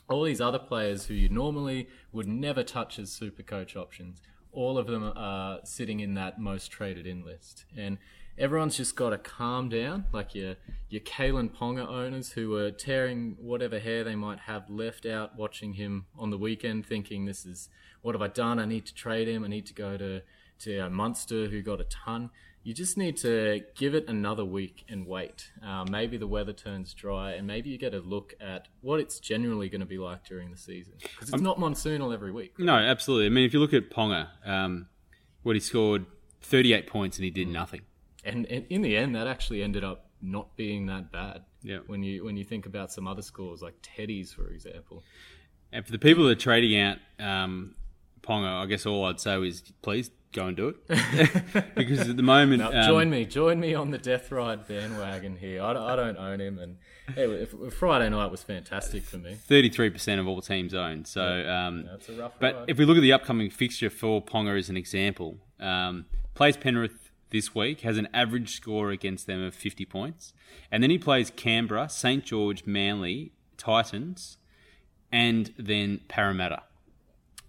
[0.09, 4.21] all these other players who you normally would never touch as super coach options,
[4.53, 7.65] all of them are sitting in that most traded in list.
[7.75, 7.97] And
[8.37, 10.55] everyone's just got to calm down, like your
[10.89, 15.73] your Kalyn Ponga owners who were tearing whatever hair they might have left out watching
[15.73, 17.69] him on the weekend, thinking this is
[18.01, 18.59] what have I done?
[18.59, 19.43] I need to trade him.
[19.43, 20.21] I need to go to
[20.59, 22.29] to uh, Munster who got a ton.
[22.63, 25.51] You just need to give it another week and wait.
[25.65, 29.19] Uh, maybe the weather turns dry, and maybe you get a look at what it's
[29.21, 32.59] generally going to be like during the season because it's not monsoonal every week.
[32.59, 33.27] No, absolutely.
[33.27, 34.87] I mean, if you look at Ponga, um,
[35.43, 36.07] what he scored
[36.41, 37.81] 38 points and he did nothing.
[38.27, 41.41] And, and in the end, that actually ended up not being that bad.
[41.63, 41.79] Yeah.
[41.87, 45.03] When you when you think about some other scores like Teddy's, for example.
[45.71, 47.75] And for the people that are trading out um,
[48.21, 51.75] Ponga, I guess all I'd say is please go and do it.
[51.75, 52.61] because at the moment.
[52.61, 55.61] Now, um, join me, join me on the death ride bandwagon here.
[55.63, 56.77] I, don't- I don't own him, and
[57.15, 59.37] hey, Friday night was fantastic for me.
[59.49, 61.05] 33% of all teams own.
[61.05, 62.65] So, um, That's a rough but ride.
[62.69, 67.06] if we look at the upcoming fixture for Ponga as an example, um, plays Penrith
[67.29, 70.33] this week, has an average score against them of 50 points,
[70.71, 74.37] and then he plays Canberra, St George, Manly, Titans,
[75.11, 76.63] and then Parramatta.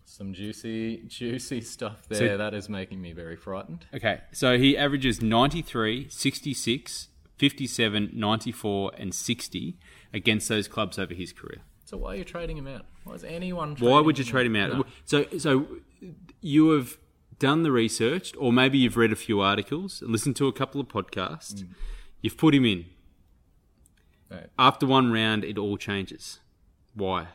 [0.04, 2.30] Some juicy, juicy stuff there.
[2.30, 3.86] So- that is making me very frightened.
[3.94, 9.76] Okay, so he averages 93, 66, 57, 94, and 60
[10.12, 11.60] against those clubs over his career.
[11.84, 12.84] So why are you trading him out?
[13.04, 13.76] Why is anyone?
[13.78, 14.72] Why would you trade him out?
[14.72, 14.84] No.
[15.04, 15.66] So, so
[16.40, 16.98] you have
[17.38, 20.80] done the research, or maybe you've read a few articles, and listened to a couple
[20.80, 21.64] of podcasts.
[22.20, 22.86] You've put him in.
[24.30, 24.46] Right.
[24.58, 26.40] After one round, it all changes.
[26.94, 27.28] Why?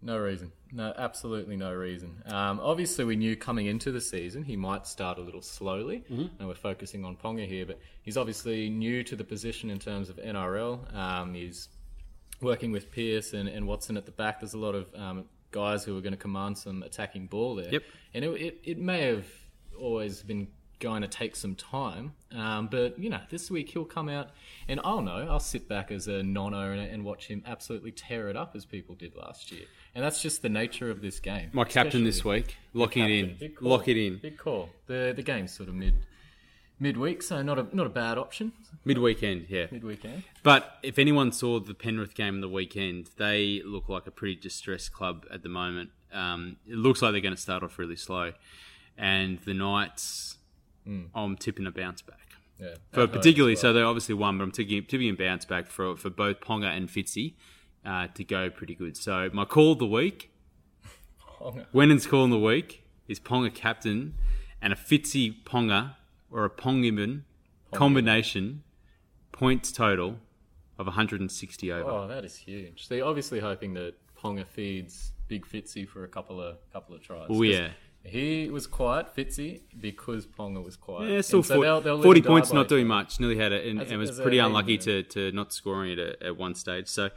[0.00, 0.52] No reason.
[0.72, 2.22] No, absolutely no reason.
[2.26, 6.04] Um, obviously, we knew coming into the season he might start a little slowly,
[6.38, 7.66] and we're focusing on Ponga here.
[7.66, 10.94] But he's obviously new to the position in terms of NRL.
[10.94, 11.68] Um, he's
[12.40, 14.40] working with Pearce and, and Watson at the back.
[14.40, 17.70] There's a lot of um, guys who are going to command some attacking ball there.
[17.70, 17.82] Yep.
[18.14, 19.26] And it, it, it may have
[19.78, 20.48] always been
[20.82, 22.12] going to take some time.
[22.32, 24.30] Um, but you know, this week he'll come out,
[24.68, 25.26] and I'll know.
[25.30, 28.96] I'll sit back as a non-owner and watch him absolutely tear it up as people
[28.96, 29.64] did last year.
[29.94, 31.50] And that's just the nature of this game.
[31.52, 34.18] My captain this week, locking it in, lock it in.
[34.18, 34.70] Big call.
[34.86, 35.94] The the game's sort of mid
[36.82, 38.52] midweek, so not a not a bad option.
[38.84, 39.66] Mid weekend, yeah.
[39.70, 40.24] Mid weekend.
[40.42, 44.34] But if anyone saw the Penrith game in the weekend, they look like a pretty
[44.34, 45.90] distressed club at the moment.
[46.12, 48.32] Um, it looks like they're going to start off really slow,
[48.98, 50.36] and the Knights,
[51.14, 52.18] I'm tipping a bounce back.
[52.58, 52.74] Yeah.
[52.92, 55.96] For particularly, as so they obviously won, but I'm tipping, tipping a bounce back for
[55.96, 57.34] for both Ponga and Fitzy
[57.86, 58.96] uh, to go pretty good.
[58.96, 60.32] So my call of the week,
[61.40, 61.66] Ponga.
[61.72, 64.14] Wenin's call of the week is Ponga captain
[64.60, 65.96] and a Fitzy Ponga
[66.32, 67.22] or a Pongiman
[67.72, 68.62] combination
[69.32, 70.18] points total
[70.78, 71.90] of 160 over.
[71.90, 72.88] Oh, that is huge.
[72.88, 77.26] They're obviously hoping that Ponga feeds Big Fitzy for a couple of couple of tries.
[77.30, 77.70] Oh yeah.
[78.04, 81.08] He was quiet, Fitzy, because Ponga was quiet.
[81.08, 83.20] Yeah, still so for- they'll- they'll 40 points, not doing much.
[83.20, 86.20] Nearly had it, and, As and was pretty unlucky to, to not scoring it at,
[86.22, 86.88] at one stage.
[86.88, 87.10] So,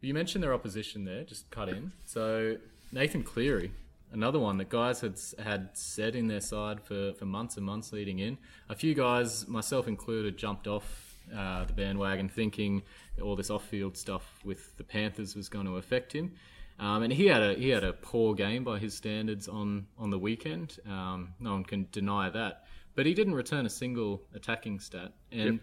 [0.00, 1.92] You mentioned their opposition there, just cut in.
[2.04, 2.56] So
[2.90, 3.70] Nathan Cleary,
[4.12, 7.92] another one that guys had had said in their side for, for months and months
[7.92, 8.38] leading in.
[8.68, 12.82] A few guys, myself included, jumped off uh, the bandwagon thinking
[13.22, 16.32] all this off-field stuff with the Panthers was going to affect him.
[16.78, 20.10] Um, and he had a he had a poor game by his standards on on
[20.10, 20.78] the weekend.
[20.88, 22.64] Um, no one can deny that.
[22.94, 25.12] But he didn't return a single attacking stat.
[25.30, 25.60] And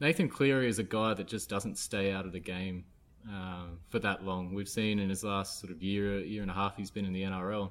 [0.00, 2.84] Nathan Cleary is a guy that just doesn't stay out of the game
[3.28, 4.54] um, for that long.
[4.54, 7.12] We've seen in his last sort of year, year and a half he's been in
[7.12, 7.70] the NRL.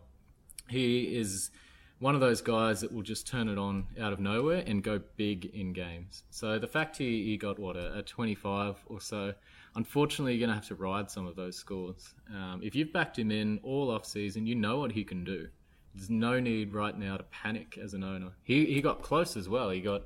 [0.70, 1.52] He is
[2.00, 5.02] one of those guys that will just turn it on out of nowhere and go
[5.18, 6.24] big in games.
[6.30, 9.34] So the fact he, he got what a, a 25 or so,
[9.76, 12.14] unfortunately you're going to have to ride some of those scores.
[12.34, 15.50] Um, if you've backed him in all off season, you know what he can do.
[15.94, 18.32] There's no need right now to panic as an owner.
[18.44, 19.72] He he got close as well.
[19.72, 20.04] He got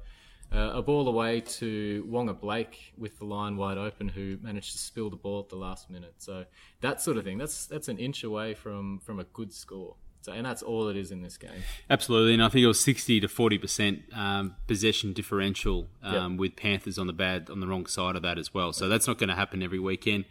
[0.52, 4.78] uh, a ball away to Waqa Blake with the line wide open, who managed to
[4.78, 6.15] spill the ball at the last minute.
[6.19, 6.45] So
[6.82, 7.38] that sort of thing.
[7.38, 9.95] That's that's an inch away from from a good score.
[10.23, 11.63] So and that's all it is in this game.
[11.89, 12.33] absolutely.
[12.33, 17.07] And I think it was 60 to 40% um, possession differential um, with Panthers on
[17.07, 18.71] the bad, on the wrong side of that as well.
[18.71, 20.25] So that's not going to happen every weekend.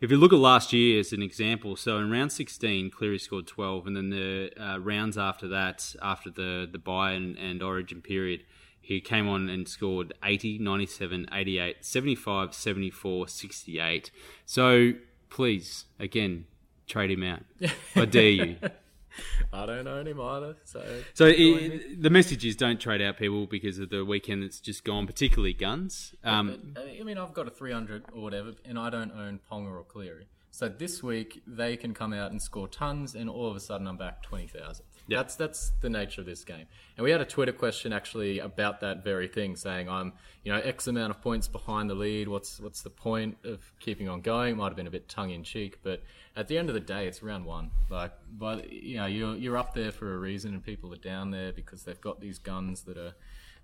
[0.00, 3.46] If you look at last year as an example, so in round 16, Cleary scored
[3.46, 8.02] 12, and then the uh, rounds after that, after the, the bye and, and origin
[8.02, 8.44] period,
[8.80, 14.10] he came on and scored 80, 97, 88, 75, 74, 68.
[14.44, 14.92] So
[15.30, 16.46] please, again,
[16.86, 17.40] trade him out.
[17.96, 18.56] I dare you.
[19.52, 20.56] I don't own him either.
[20.64, 21.74] So So join me.
[21.74, 25.06] i the message is don't trade out people because of the weekend that's just gone,
[25.06, 26.14] particularly guns.
[26.24, 29.70] Um, But, I mean, I've got a 300 or whatever, and I don't own Ponga
[29.70, 30.26] or Cleary.
[30.50, 33.86] So this week they can come out and score tons, and all of a sudden
[33.88, 34.84] I'm back 20,000.
[35.06, 35.18] Yeah.
[35.18, 36.66] That's that's the nature of this game.
[36.96, 40.58] And we had a Twitter question actually about that very thing, saying I'm you know
[40.60, 42.28] X amount of points behind the lead.
[42.28, 44.56] What's what's the point of keeping on going?
[44.56, 46.02] Might have been a bit tongue in cheek, but
[46.36, 47.70] at the end of the day, it's round one.
[47.90, 51.30] Like, but you know you're you're up there for a reason, and people are down
[51.30, 53.14] there because they've got these guns that are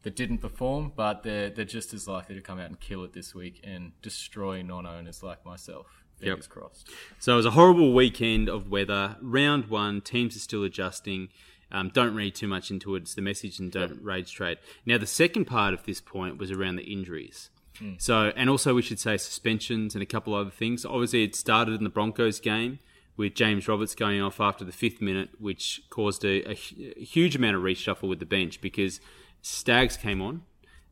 [0.02, 3.12] that didn't perform, but they're they're just as likely to come out and kill it
[3.12, 6.04] this week and destroy non-owners like myself.
[6.20, 6.28] Yep.
[6.28, 6.88] Fingers crossed.
[7.18, 9.16] So it was a horrible weekend of weather.
[9.20, 11.28] Round one, teams are still adjusting.
[11.72, 13.02] Um, don't read too much into it.
[13.02, 14.58] It's the message and don't rage trade.
[14.84, 17.50] Now, the second part of this point was around the injuries.
[17.96, 20.84] So, and also we should say suspensions and a couple other things.
[20.84, 22.78] Obviously, it started in the Broncos game
[23.16, 26.56] with James Roberts going off after the fifth minute, which caused a, a
[26.96, 29.00] a huge amount of reshuffle with the bench because
[29.40, 30.42] Stags came on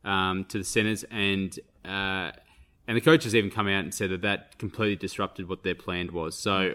[0.03, 2.31] um, to the centres and uh,
[2.89, 5.75] and the coach has even come out and said that that completely disrupted what their
[5.75, 6.35] plan was.
[6.35, 6.73] So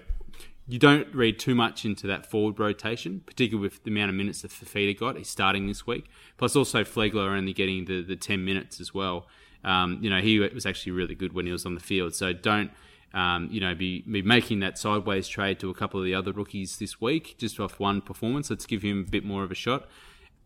[0.68, 4.42] you don't read too much into that forward rotation, particularly with the amount of minutes
[4.42, 5.16] that Fifita got.
[5.16, 6.09] He's starting this week.
[6.37, 9.27] Plus, also Flegler only getting the, the 10 minutes as well.
[9.64, 12.14] Um, you know, he was actually really good when he was on the field.
[12.14, 12.70] So don't,
[13.12, 16.31] um, you know, be, be making that sideways trade to a couple of the other
[16.31, 18.50] rookies this week just off one performance.
[18.50, 19.88] Let's give him a bit more of a shot.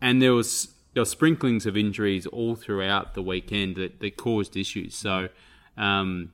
[0.00, 4.56] And there was there were sprinklings of injuries all throughout the weekend that, that caused
[4.56, 4.94] issues.
[4.94, 5.28] So
[5.78, 6.32] um,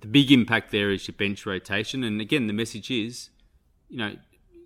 [0.00, 2.04] the big impact there is your bench rotation.
[2.04, 3.30] And again, the message is,
[3.88, 4.14] you know,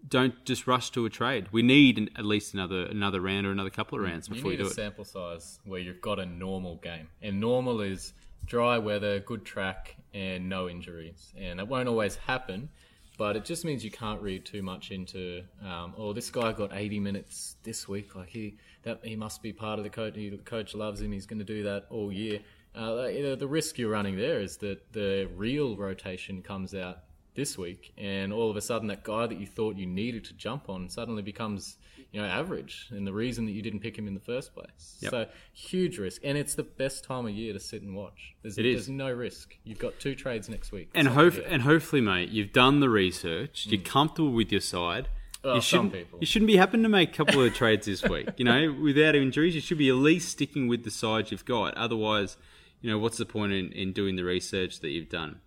[0.07, 1.49] don't just rush to a trade.
[1.53, 4.59] We need an, at least another another round or another couple of rounds before you,
[4.59, 4.75] need do a it.
[4.75, 8.13] sample size where you've got a normal game, and normal is
[8.45, 11.33] dry weather, good track, and no injuries.
[11.39, 12.69] And it won't always happen,
[13.17, 15.45] but it just means you can't read too much into.
[15.65, 18.17] Um, oh, this guy got 80 minutes this week.
[18.17, 20.17] Like he that he must be part of the coach.
[20.17, 21.13] He, the coach loves him.
[21.13, 22.41] He's going to do that all year.
[22.77, 26.99] Uh, you the risk you're running there is that the real rotation comes out
[27.35, 30.35] this week, and all of a sudden that guy that you thought you needed to
[30.35, 31.77] jump on suddenly becomes
[32.13, 34.97] you know average, and the reason that you didn't pick him in the first place.
[35.01, 35.11] Yep.
[35.11, 38.35] So huge risk, and it's the best time of year to sit and watch.
[38.43, 38.87] There's, It is.
[38.87, 39.55] there's no risk.
[39.65, 40.91] You've got two trades next week.
[40.95, 41.45] And So, hope yeah.
[41.49, 43.67] and hopefully, mate, you've done the research.
[43.69, 45.09] You're comfortable with your side.
[45.43, 45.93] Well, you some shouldn't.
[45.93, 46.19] people.
[46.21, 48.29] You shouldn't be happening to make a couple of trades this week.
[48.37, 51.75] You know, without injuries, you should be at least sticking with the side you've got.
[51.77, 52.37] Otherwise,
[52.83, 55.41] you know, what's the point in, in doing the research that you've done?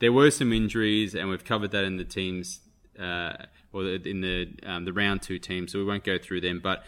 [0.00, 2.60] There were some injuries, and we've covered that in the teams,
[2.98, 3.34] uh,
[3.72, 5.72] or in the um, the round two teams.
[5.72, 6.60] So we won't go through them.
[6.62, 6.84] But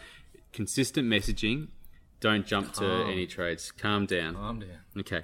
[0.51, 1.69] consistent messaging.
[2.19, 3.71] Don't jump to any trades.
[3.71, 4.35] Calm down.
[4.35, 4.69] Calm down.
[4.97, 5.23] Okay.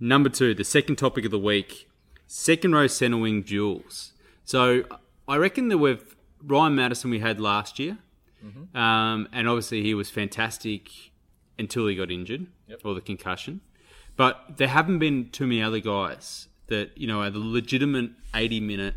[0.00, 1.88] Number two, the second topic of the week,
[2.26, 4.12] second row centre wing duels.
[4.44, 4.84] So
[5.28, 7.98] I reckon that we've Ryan Matterson we had last year,
[8.74, 10.88] um, and obviously he was fantastic
[11.58, 12.46] until he got injured
[12.84, 13.60] or the concussion.
[14.18, 18.96] But there haven't been too many other guys that you know are the legitimate eighty-minute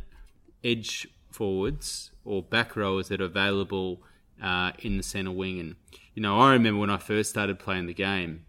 [0.64, 4.02] edge forwards or back rowers that are available
[4.44, 5.60] uh, in the centre wing.
[5.60, 5.76] And
[6.16, 8.46] you know, I remember when I first started playing the game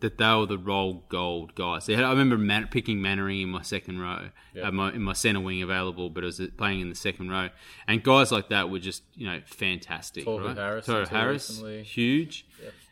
[0.00, 1.86] that they were the roll gold guys.
[1.86, 4.28] They had, I remember Man- picking Mannering in my second row,
[4.62, 7.48] uh, my, in my centre wing available, but I was playing in the second row.
[7.88, 10.26] And guys like that were just, you know, fantastic.
[10.26, 10.56] Tohu right?
[10.56, 11.82] Harris Harris, recently.
[11.84, 12.46] huge.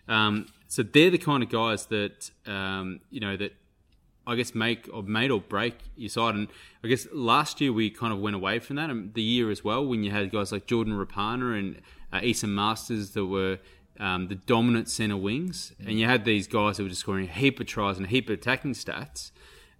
[0.08, 3.52] Um, so they're the kind of guys that, um, you know, that
[4.26, 6.34] I guess make or made or break your side.
[6.34, 6.48] And
[6.82, 9.62] I guess last year we kind of went away from that, and the year as
[9.62, 13.58] well when you had guys like Jordan Rapana and uh, Marsters that were
[14.00, 17.32] um, the dominant centre wings, and you had these guys that were just scoring a
[17.32, 19.30] heap of tries and a heap of attacking stats.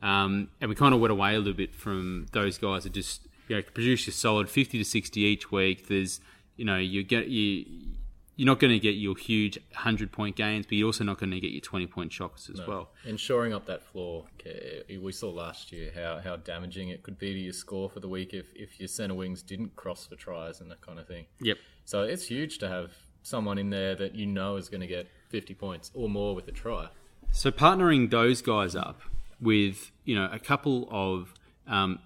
[0.02, 3.28] Um, and we kind of went away a little bit from those guys that just
[3.48, 5.88] you know produce a solid fifty to sixty each week.
[5.88, 6.20] There's
[6.58, 7.64] you know you get you.
[8.42, 11.30] You're not going to get your huge 100 point gains, but you're also not going
[11.30, 12.90] to get your 20 point shocks as well.
[13.06, 14.24] And shoring up that floor,
[15.00, 18.08] we saw last year how, how damaging it could be to your score for the
[18.08, 21.26] week if, if your centre wings didn't cross for tries and that kind of thing.
[21.40, 21.56] Yep.
[21.84, 22.90] So it's huge to have
[23.22, 26.48] someone in there that you know is going to get 50 points or more with
[26.48, 26.88] a try.
[27.30, 29.02] So partnering those guys up
[29.40, 31.32] with you know a couple of
[31.68, 32.00] um,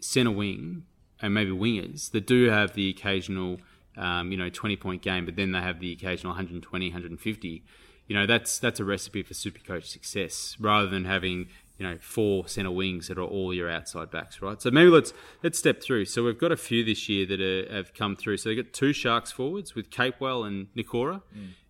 [0.00, 0.84] centre wing
[1.22, 3.58] and maybe wingers that do have the occasional
[3.98, 7.62] um, you know 20 point game, but then they have the occasional 120, 150.
[8.06, 11.96] You know that's that's a recipe for super coach success rather than having you know
[12.00, 14.60] four centre wings that are all your outside backs, right?
[14.60, 16.06] So maybe let's let's step through.
[16.06, 18.38] So we've got a few this year that are, have come through.
[18.38, 21.22] So they've got two Sharks forwards with Capewell and Nikora.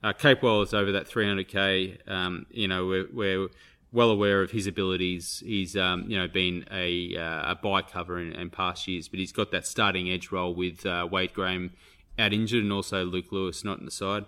[0.02, 2.08] Uh, Capewell is over that 300k.
[2.08, 3.48] Um, you know we're, we're
[3.92, 5.42] well aware of his abilities.
[5.44, 9.18] He's um, you know been a uh, a buy cover in, in past years, but
[9.18, 11.72] he's got that starting edge role with uh, Wade Graham
[12.18, 14.24] out injured, and also Luke Lewis not in the side.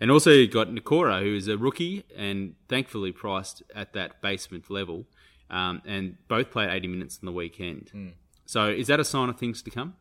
[0.00, 4.70] And also you got Nikora, who is a rookie and thankfully priced at that basement
[4.70, 5.06] level,
[5.50, 8.14] um, and both played 80 minutes on the weekend.
[8.44, 9.94] So is that a sign of things to come?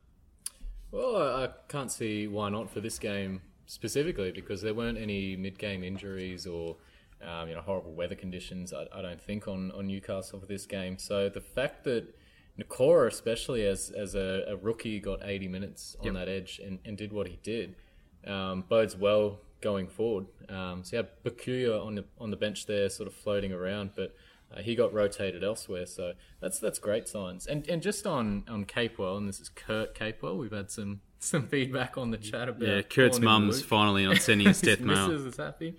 [0.91, 5.35] Well, I I can't see why not for this game specifically because there weren't any
[5.35, 6.77] mid-game injuries or
[7.21, 8.73] um, you know horrible weather conditions.
[8.73, 10.97] I, I don't think on, on Newcastle for this game.
[10.97, 12.15] So the fact that
[12.59, 16.97] Nikora, especially as as a, a rookie, got 80 minutes on that edge and, and
[16.97, 17.75] did what he did,
[18.25, 20.27] um, bodes well going forward.
[20.47, 23.91] Um, so you had Bukuya on the on the bench there, sort of floating around,
[23.95, 24.15] but
[24.55, 25.85] uh, he got rotated elsewhere.
[25.85, 27.45] So that's that's great signs.
[27.47, 30.37] And and just on on Capewell, and this is Kurt Capewell.
[30.37, 34.47] We've had some some feedback on the chat about Yeah, Kurt's mum's finally on sending
[34.47, 35.11] his death mail.
[35.11, 35.75] is happy.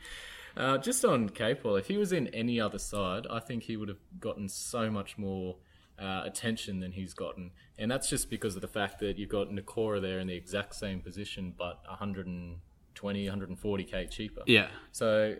[0.56, 3.88] Uh, just on Capewell, if he was in any other side, I think he would
[3.88, 5.56] have gotten so much more
[5.98, 9.50] uh, attention than he's gotten, and that's just because of the fact that you've got
[9.50, 14.42] Nikora there in the exact same position, but 120, 140k cheaper.
[14.46, 14.68] Yeah.
[14.92, 15.36] So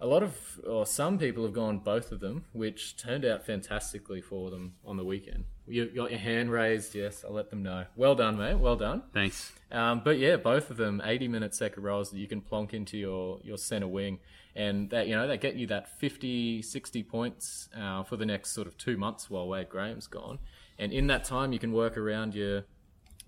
[0.00, 4.20] a lot of, or some people have gone both of them, which turned out fantastically
[4.20, 5.44] for them on the weekend.
[5.66, 7.86] You got your hand raised, yes, I'll let them know.
[7.96, 8.58] Well done, mate.
[8.58, 9.02] Well done.
[9.14, 9.52] Thanks.
[9.72, 12.98] Um, but yeah, both of them 80 minute second rows that you can plonk into
[12.98, 14.18] your, your center wing.
[14.56, 18.52] And that, you know, they get you that 50, 60 points uh, for the next
[18.52, 20.38] sort of two months while Wade Graham's gone.
[20.78, 22.64] And in that time, you can work around your,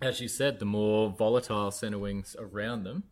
[0.01, 3.05] as you said, the more volatile center wings around them.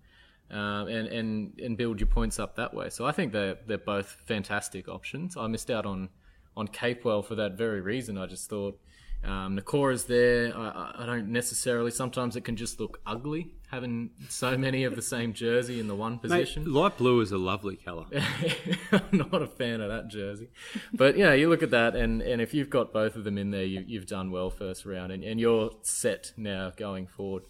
[0.50, 2.90] Um, and, and and build your points up that way.
[2.90, 5.38] So I think they're they're both fantastic options.
[5.38, 6.10] I missed out on
[6.54, 8.18] on Capewell for that very reason.
[8.18, 8.78] I just thought
[9.24, 10.56] um, Nikora's there.
[10.56, 11.90] I, I- don't necessarily.
[11.90, 15.94] Sometimes it can just look ugly having so many of the same jersey in the
[15.94, 16.72] one Mate, position.
[16.72, 18.06] light blue is a lovely colour.
[18.92, 20.48] I'm not a fan of that jersey.
[20.92, 23.50] But yeah, you look at that, and, and if you've got both of them in
[23.50, 27.44] there, you, you've done well first round, and, and you're set now going forward.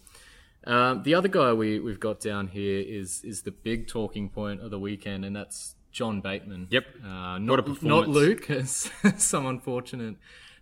[0.65, 4.61] Um, the other guy we, we've got down here is is the big talking point
[4.61, 6.67] of the weekend, and that's John Bateman.
[6.71, 6.85] Yep.
[7.05, 8.07] Uh, not, not.
[8.09, 10.15] Luke, as some unfortunate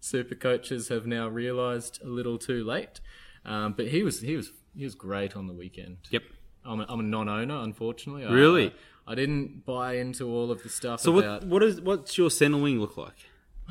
[0.03, 2.99] super coaches have now realised a little too late.
[3.45, 5.97] Um, but he was he was he was great on the weekend.
[6.11, 6.23] Yep.
[6.65, 8.25] I'm a, I'm a non-owner, unfortunately.
[8.25, 8.73] Really?
[9.05, 11.41] I, I didn't buy into all of the stuff So about.
[11.41, 13.17] what what is what's your center wing look like?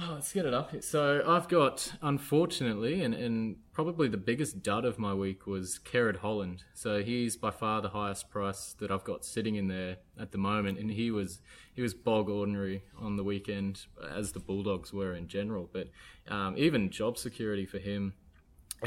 [0.00, 0.72] Oh, let's get it up.
[0.82, 6.16] So I've got, unfortunately, and, and probably the biggest dud of my week was Kerrod
[6.16, 6.64] Holland.
[6.72, 10.38] So he's by far the highest price that I've got sitting in there at the
[10.38, 11.40] moment, and he was
[11.74, 15.68] he was bog ordinary on the weekend, as the Bulldogs were in general.
[15.70, 15.88] But
[16.26, 18.14] um, even job security for him,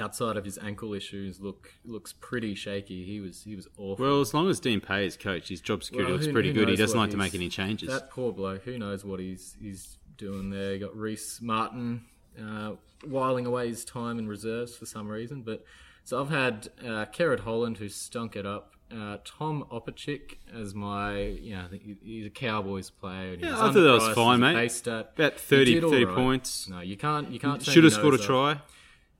[0.01, 3.06] outside of his ankle issues, look looks pretty shaky.
[3.06, 4.03] He was he was awful.
[4.03, 6.49] Well, as long as Dean Pay is coach, his job security Well, looks who- pretty
[6.49, 6.70] who good.
[6.70, 7.89] He doesn't like to make any changes.
[7.89, 8.64] That poor bloke.
[8.64, 10.74] Who knows what he's he's doing there?
[10.74, 12.05] You got Rhyse Martin
[12.41, 12.74] uh,
[13.05, 15.41] whiling away his time in reserves for some reason.
[15.41, 15.63] But
[16.03, 18.72] so I've had uh, Kerrod Holland who stunk it up.
[18.95, 21.66] Uh, Tom Opacic as my, you know,
[22.03, 23.34] he's a Cowboys player.
[23.34, 24.51] And Yeah, I thought that was fine, mate.
[24.51, 26.16] About He 30 30 right.
[26.16, 26.70] points.
[26.70, 27.32] No, you can't.
[27.32, 27.61] You can't.
[27.63, 28.24] Should have scored a up.
[28.24, 28.61] try.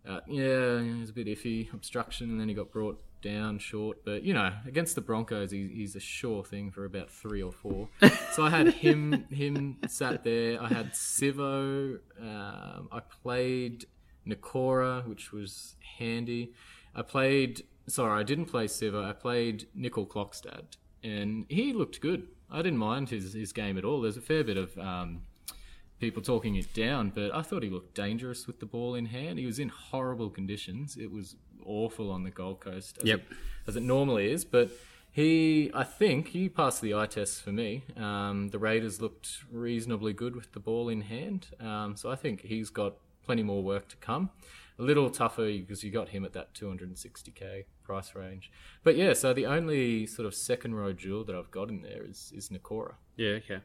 [0.08, 4.05] Uh, yeah, it was a bit iffy obstruction, and then he got brought down short.
[4.05, 7.51] But you know, against the Broncos, he, he's a sure thing for about three or
[7.51, 7.89] four.
[8.32, 10.61] so I had him him sat there.
[10.61, 11.99] I had Sivo.
[12.21, 13.88] Um, I played
[14.28, 16.53] Nikora, which was handy.
[16.95, 17.63] I played.
[17.88, 19.03] Sorry, I didn't play Sivo.
[19.03, 22.28] I played Nicoll-Klokstad, and he looked good.
[22.49, 24.01] I didn't mind his his game at all.
[24.01, 24.78] There's a fair bit of.
[24.78, 25.23] Um,
[25.97, 29.39] people talking it down, but I thought he looked dangerous with the ball in hand.
[29.39, 30.97] He was in horrible conditions.
[30.97, 33.20] It was awful on the Gold Coast, as, Yep.
[33.32, 33.38] it,
[33.68, 34.45] as it normally is.
[34.45, 34.72] But
[35.11, 37.84] he, I think, he passed the eye test for me.
[37.97, 42.41] Um, the Raiders looked reasonably good with the ball in hand, um, so I think
[42.41, 44.30] he's got plenty more work to come.
[44.78, 48.51] A little tougher because you got him at that 260k price range.
[48.84, 52.03] But yeah, so the only sort of second row jewel that I've got in there
[52.03, 52.95] is is Nikora.
[53.16, 53.59] Yeah, okay.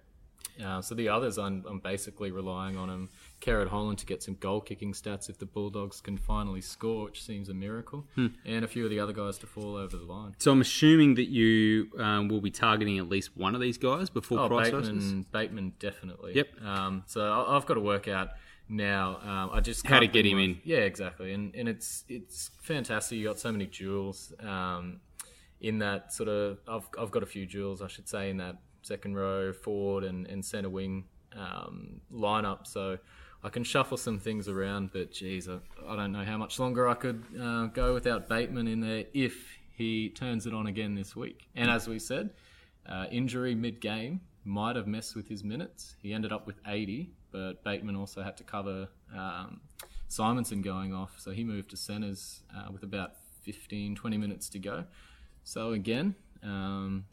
[0.64, 3.09] Uh, so the others, I'm, I'm basically relying on him,
[3.41, 7.22] Kerrod Holland, to get some goal kicking stats if the Bulldogs can finally score, which
[7.24, 10.34] seems a miracle, and a few of the other guys to fall over the line.
[10.38, 14.11] So I'm assuming that you um, will be targeting at least one of these guys
[14.11, 14.70] before Oh, price.
[14.70, 16.34] Bateman, Bateman, definitely.
[16.34, 16.49] Yep.
[16.62, 18.28] Um, so I've got to work out
[18.68, 19.16] now.
[19.22, 20.61] Um, I just How to get him my- in.
[20.62, 21.32] Yeah, exactly.
[21.32, 23.16] And and it's it's fantastic.
[23.18, 25.01] You got so many jewels um,
[25.62, 26.59] in that sort of.
[26.68, 30.26] I've I've got a few jewels, I should say, in that second row, forward, and
[30.26, 32.66] and centre wing um, lineup.
[32.66, 32.99] So.
[33.43, 36.88] I can shuffle some things around, but geez, I, I don't know how much longer
[36.88, 41.16] I could uh, go without Bateman in there if he turns it on again this
[41.16, 41.49] week.
[41.55, 42.30] And as we said,
[42.86, 45.97] uh, injury mid game might have messed with his minutes.
[46.03, 49.61] He ended up with 80, but Bateman also had to cover um,
[50.11, 53.12] Simonsson going off, so he moved to centres uh, with about
[53.43, 54.84] 15, 20 minutes to go.
[55.45, 57.05] So again, um,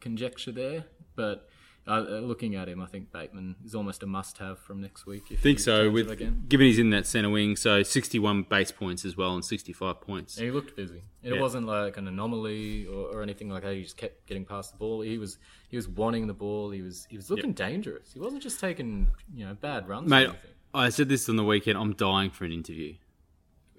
[0.00, 0.84] conjecture there,
[1.16, 1.47] but
[1.88, 5.22] uh, uh, looking at him, I think Bateman is almost a must-have from next week.
[5.32, 5.90] I think so.
[5.90, 6.08] With
[6.48, 10.36] given he's in that centre wing, so 61 base points as well and 65 points.
[10.36, 11.02] And he looked busy.
[11.22, 11.40] It Yeah.
[11.40, 13.74] wasn't like an anomaly or, or anything like that.
[13.74, 15.00] He just kept getting past the ball.
[15.00, 16.70] He was he was wanting the ball.
[16.70, 18.12] He was he was looking dangerous.
[18.12, 20.06] He wasn't just taking you know bad runs.
[20.06, 20.40] or Mate, anything.
[20.74, 21.78] I said this on the weekend.
[21.78, 22.94] I'm dying for an interview.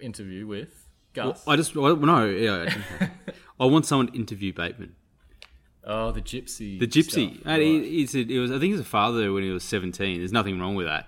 [0.02, 1.48] interview with Well, Gus.
[1.48, 2.74] I just I, no, yeah.
[3.00, 3.10] I-
[3.62, 4.96] I want someone to interview Bateman.
[5.84, 6.80] Oh, the gypsy.
[6.80, 7.34] The gypsy.
[7.36, 7.44] stuff.
[7.46, 7.88] And he, Right.
[7.88, 10.20] he's a, he was, I think he was a father when he was 17.
[10.20, 11.08] There's nothing wrong with that.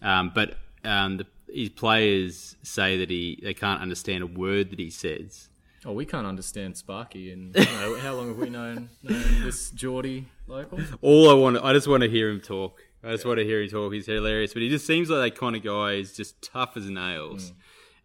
[0.00, 4.78] Um, but um, the, his players say that he they can't understand a word that
[4.78, 5.48] he says.
[5.84, 9.70] Oh, we can't understand Sparky, and you know, how long have we known, known this
[9.70, 10.78] Geordie local?
[11.02, 12.80] All I want, I just want to hear him talk.
[13.04, 13.92] I just want to hear him talk.
[13.92, 15.96] He's hilarious, but he just seems like that kind of guy.
[15.96, 17.52] He's just tough as nails,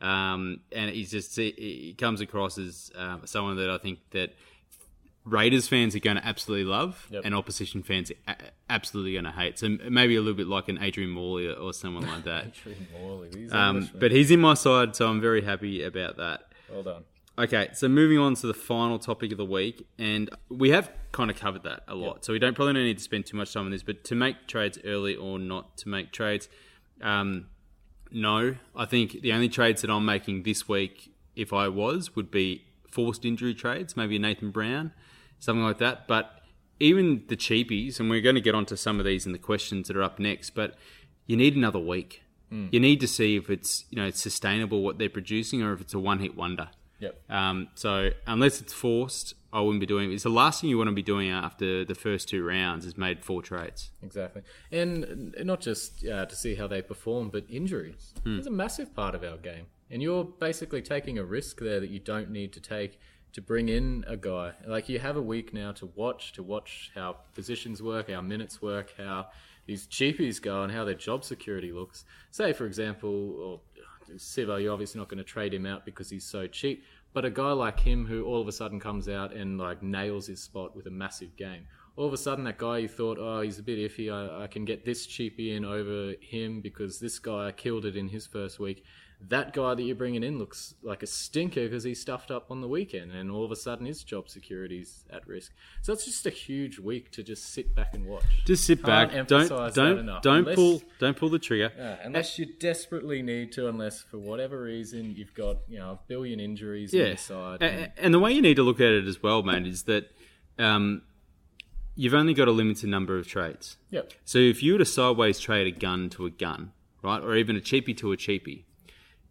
[0.01, 4.34] um, and he's just he, he comes across as um, someone that I think that
[5.28, 7.23] Raiders fans are going to absolutely love, Yep.
[7.25, 8.36] and opposition fans are
[8.69, 9.59] absolutely going to hate.
[9.59, 12.45] So maybe a little bit like an Adrian Morley or, someone like that.
[12.59, 16.51] Adrian Morley, these Um, but he's in my side, so I'm very happy about that.
[16.71, 17.03] well done.
[17.39, 21.30] Okay, so moving on to the final topic of the week, and we have kind
[21.30, 23.53] of covered that a lot, so we don't probably don't need to spend too much
[23.53, 23.84] time on this.
[23.84, 26.49] But to make trades early or not to make trades,
[27.01, 27.45] um,
[28.11, 32.32] no, I think the only trades that I'm making this week, if I was, would
[32.32, 34.93] be forced injury trades, maybe a Nathan Brown,
[35.39, 36.07] something like that.
[36.07, 36.41] But
[36.79, 39.88] even the cheapies, and we're going to get onto some of these in the questions
[39.88, 40.75] that are up next, but
[41.25, 42.23] you need another week.
[42.49, 45.81] You need to see if it's you know it's sustainable what they're producing, or if
[45.81, 46.69] it's a one hit wonder.
[46.99, 47.19] Yep.
[47.29, 50.13] Um, so unless it's forced, I wouldn't be doing it.
[50.15, 52.97] It's the last thing you want to be doing after the first two rounds is
[52.97, 53.91] made four trades.
[54.01, 58.95] Exactly, and not just uh, to see how they perform, but injuries is a massive
[58.95, 59.65] part of our game.
[59.91, 62.97] And you're basically taking a risk there that you don't need to take
[63.38, 64.51] to bring in a guy.
[64.65, 68.63] Like you have a week now to watch, to watch how positions work, how minutes
[68.63, 69.27] work, how
[69.67, 72.03] these cheapies go, and how their job security looks.
[72.31, 73.59] Say, for example, or
[74.15, 76.83] Sivo, you're obviously not going to trade him out because he's so cheap.
[77.13, 80.25] But a guy like him who all of a sudden comes out and like nails
[80.25, 81.67] his spot with a massive game.
[81.95, 84.11] All of a sudden, that guy you thought, oh, he's a bit iffy.
[84.11, 88.09] I, I can get this cheapie in over him because this guy killed it in
[88.09, 88.83] his first week.
[89.20, 92.61] That guy that you're bringing in looks like a stinker because he stuffed up on
[92.61, 95.53] the weekend, and all of a sudden his job security's at risk.
[95.82, 98.24] So it's just a huge week to just sit back and watch.
[98.45, 99.28] Just sit Can't back.
[99.28, 100.22] Don't that don't enough.
[100.22, 101.72] don't Unless- pull don't pull the trigger.
[101.76, 105.99] Yeah, unless you desperately need to, unless for whatever reason you've got you know a
[106.07, 107.63] billion injuries in Yeah, your side.
[107.63, 109.84] A- a- and the way you need to look at it as well, mate, is
[109.84, 110.11] that
[110.59, 111.01] um,
[111.95, 113.78] you've only got a limited number of trades.
[113.89, 114.13] Yep.
[114.26, 117.55] So if you were to sideways trade a gun to a gun, right, or even
[117.55, 118.65] a cheapie to a cheapie,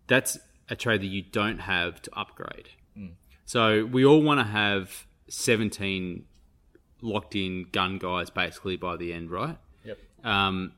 [0.07, 0.39] that's
[0.69, 2.71] a trade that you don't have to upgrade.
[3.47, 6.25] So we all want to have 17
[7.01, 9.57] locked in gun guys basically by the end, right?
[9.85, 9.99] Yep.
[10.25, 10.73] Um,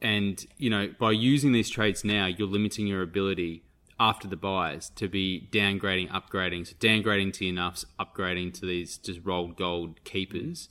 [0.00, 3.62] and you know, by using these trades now, you're limiting your ability
[3.98, 6.66] after the buys to be downgrading, upgrading.
[6.66, 10.68] So downgrading to enoughs, upgrading to these just rolled gold keepers.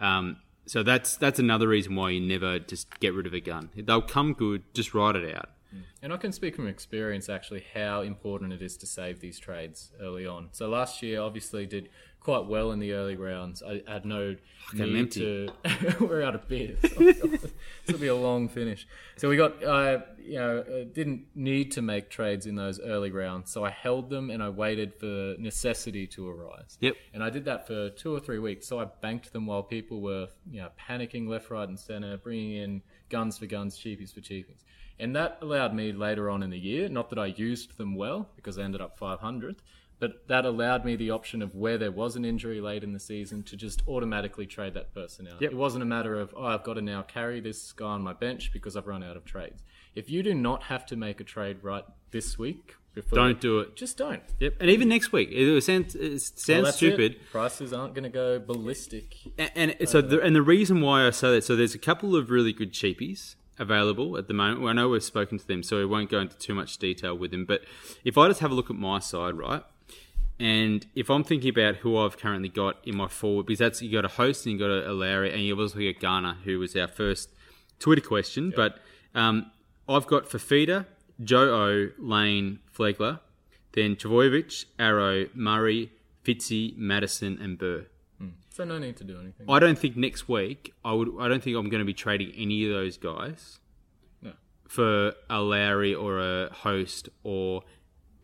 [0.00, 3.70] Um, so that's that's another reason why you never just get rid of a gun.
[3.76, 5.50] They'll come good, just ride it out.
[6.02, 9.92] And I can speak from experience actually how important it is to save these trades
[10.00, 10.48] early on.
[10.52, 11.88] So last year, obviously, did
[12.26, 13.62] quite well in the early rounds.
[13.62, 14.34] I had no
[14.74, 15.20] need empty.
[15.20, 15.96] to.
[16.00, 16.76] we're out of beer.
[16.82, 17.22] this
[17.86, 18.84] will be a long finish.
[19.16, 23.12] So we got, uh, you know, uh, didn't need to make trades in those early
[23.12, 23.52] rounds.
[23.52, 26.76] So I held them and I waited for necessity to arise.
[26.80, 26.96] Yep.
[27.14, 28.66] And I did that for two or three weeks.
[28.66, 32.56] So I banked them while people were, you know, panicking left, right, and center, bringing
[32.56, 34.64] in guns for guns, cheapies for cheapies.
[34.98, 38.28] And that allowed me later on in the year, not that I used them well
[38.36, 39.58] because I ended up 500th,
[39.98, 43.00] but that allowed me the option of where there was an injury late in the
[43.00, 45.40] season to just automatically trade that person out.
[45.40, 45.52] Yep.
[45.52, 48.12] It wasn't a matter of, oh, I've got to now carry this guy on my
[48.12, 49.62] bench because I've run out of trades.
[49.94, 53.60] If you do not have to make a trade right this week, before, Don't do
[53.60, 53.76] it.
[53.76, 54.22] Just don't.
[54.40, 54.54] Yep.
[54.58, 57.12] And even next week, it sounds, it sounds that's stupid.
[57.12, 57.30] it.
[57.30, 59.14] Prices aren't going to go ballistic.
[59.36, 62.16] And, and so, the, and the reason why I say that, so there's a couple
[62.16, 64.60] of really good cheapies available at the moment.
[64.60, 67.16] Well, I know we've spoken to them, so we won't go into too much detail
[67.16, 67.44] with them.
[67.44, 67.62] But
[68.04, 69.62] if I just have a look at my side, right,
[70.38, 73.90] and if I'm thinking about who I've currently got in my forward, because that's you
[73.90, 76.76] got a host and you got a, Lawrie, and you've also got Garner, who was
[76.76, 77.30] our first
[77.78, 78.52] Twitter question.
[78.54, 78.78] But
[79.14, 79.50] um,
[79.88, 80.86] I've got Fifita,
[81.22, 83.20] Joe O, Lane, Flegler,
[83.72, 85.90] then Trbojevic, Arrow, Murray,
[86.24, 87.86] Fitzy, Matterson, and Burr.
[88.56, 89.44] So no need to do anything.
[89.50, 91.10] I don't think next week I would.
[91.20, 93.58] I don't think I'm going to be trading any of those guys
[94.22, 94.32] No.
[94.66, 97.64] for a Lawrie or a host or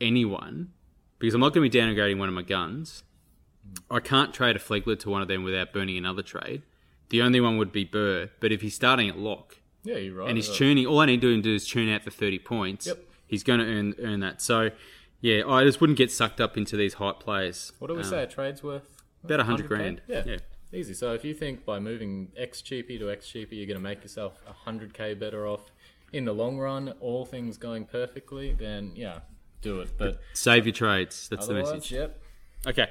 [0.01, 0.71] anyone
[1.19, 3.05] because I'm not going to be downgrading one of my guns.
[3.91, 6.63] I can't trade a Flegler to one of them without burning another trade.
[7.11, 10.29] The only one would be Burr, but if he's starting at lock Yeah, you're right.
[10.29, 12.87] and he's Uh, tuning, all I need to do is tune out for 30 points.
[12.87, 12.99] Yep.
[13.27, 14.41] He's going to earn earn that.
[14.43, 14.71] So,
[15.21, 17.73] yeah, I just wouldn't get sucked up into these hype players.
[17.79, 18.23] What do we Um, say?
[18.23, 18.92] A trade's worth
[19.25, 19.67] About a 100K?
[19.69, 20.03] grand.
[20.09, 20.23] Yeah.
[20.27, 20.37] Yeah.
[20.73, 20.95] Easy.
[20.95, 24.03] So if you think by moving X cheapy to X cheapy, you're going to make
[24.03, 25.71] yourself a 100k better off
[26.13, 29.21] in the long run, all things going perfectly, then yeah,
[29.61, 29.91] do it.
[29.99, 31.29] But Save your trades.
[31.29, 31.91] That's the message.
[31.93, 32.21] yep.
[32.67, 32.89] Okay.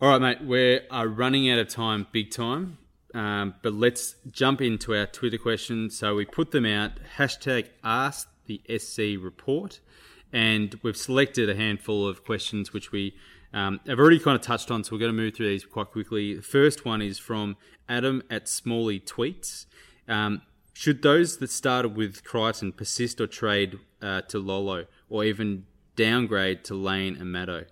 [0.00, 0.46] All right, mate.
[0.46, 2.78] We are running out of time, big time.
[3.14, 5.96] Um, but let's jump into our Twitter questions.
[5.96, 6.92] So we put them out.
[7.16, 9.80] Hashtag Ask the SC Report,
[10.32, 13.14] and we've selected a handful of questions which we
[13.56, 14.84] um, have already kind of touched on.
[14.84, 16.34] So we're going to move through these quite quickly.
[16.34, 17.56] The first one is from
[17.88, 19.64] Adam at Smalley Tweets.
[20.06, 20.42] Um,
[20.74, 25.64] should those that started with Crichton persist or trade uh, to Lolo, or even
[25.96, 27.64] downgrade to Lane and Maddo?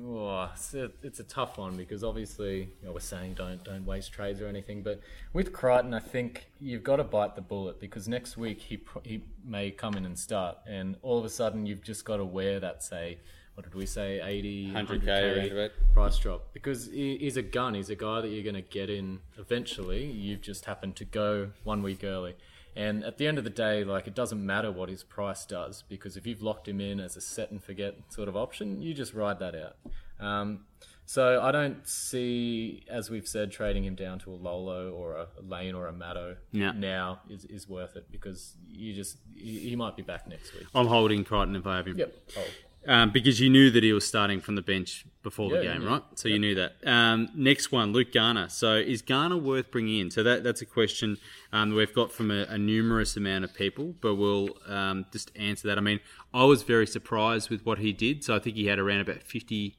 [0.00, 3.84] Oh, it's, a, it's a tough one because obviously you know, we're saying don't don't
[3.84, 5.00] waste trades or anything, but
[5.32, 9.24] with Crichton, I think you've got to bite the bullet because next week he he
[9.44, 12.60] may come in and start, and all of a sudden you've just got to wear
[12.60, 13.18] that say.
[13.54, 14.20] What did we say?
[14.20, 15.70] 80, 100K 100K around about.
[15.92, 17.74] price drop because he's a gun.
[17.74, 20.04] He's a guy that you're going to get in eventually.
[20.04, 22.34] You've just happened to go one week early.
[22.76, 25.84] And at the end of the day, like it doesn't matter what his price does
[25.88, 28.92] because if you've locked him in as a set and forget sort of option, you
[28.92, 29.76] just ride that out.
[30.18, 30.64] Um,
[31.06, 35.26] so I don't see, as we've said, trading him down to a Lolo or a
[35.46, 36.72] Lane or a Matto Yeah.
[36.72, 40.66] now is, is worth it because you just he, he might be back next week.
[40.74, 41.98] I'm holding Crichton if I have him.
[41.98, 42.14] Yep.
[42.38, 42.42] Oh.
[42.86, 45.88] Um, because you knew that he was starting from the bench before the game, yeah.
[45.88, 46.02] right?
[46.16, 46.76] So you knew that.
[46.84, 48.48] Um, next one, Luke Garner.
[48.50, 50.10] So is Garner worth bringing in?
[50.10, 51.16] So that that's a question
[51.52, 55.30] um, that we've got from a, a numerous amount of people, but we'll um, just
[55.34, 55.78] answer that.
[55.78, 56.00] I mean,
[56.34, 58.22] I was very surprised with what he did.
[58.22, 59.76] So I think he had around about 50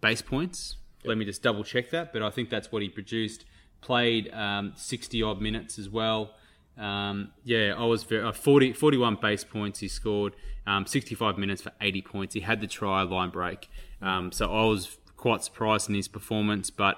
[0.00, 0.76] base points.
[1.04, 3.44] Let me just double check that, but I think that's what he produced.
[3.80, 6.34] Played um, 60 odd minutes as well.
[6.78, 10.34] Um, yeah, I was very, uh, 40, 41 base points he scored,
[10.66, 12.34] um, 65 minutes for 80 points.
[12.34, 13.68] He had the try line break.
[14.00, 16.96] Um, so I was quite surprised in his performance, but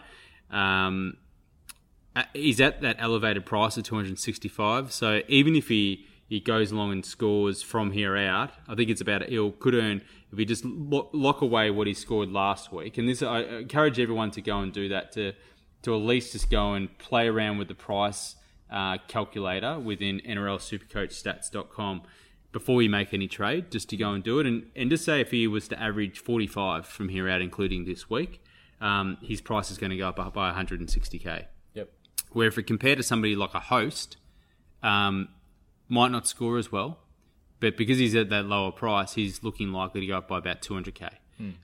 [0.50, 1.16] um,
[2.14, 4.92] uh, he's at that elevated price of 265.
[4.92, 9.00] So even if he, he goes along and scores from here out, I think it's
[9.00, 12.98] about he'll could earn if he just lock, lock away what he scored last week.
[12.98, 15.32] And this I encourage everyone to go and do that to
[15.82, 18.36] to at least just go and play around with the price
[18.70, 22.02] uh, calculator within NRLSuperCoachStats.com
[22.52, 24.46] before you make any trade, just to go and do it.
[24.46, 28.10] And, and just say if he was to average 45 from here out, including this
[28.10, 28.42] week,
[28.80, 31.44] um, his price is going to go up by 160k.
[31.74, 31.90] Yep.
[32.32, 34.16] Where if we compare to somebody like a host,
[34.82, 35.28] um,
[35.88, 36.98] might not score as well,
[37.60, 40.62] but because he's at that lower price, he's looking likely to go up by about
[40.62, 41.10] 200k.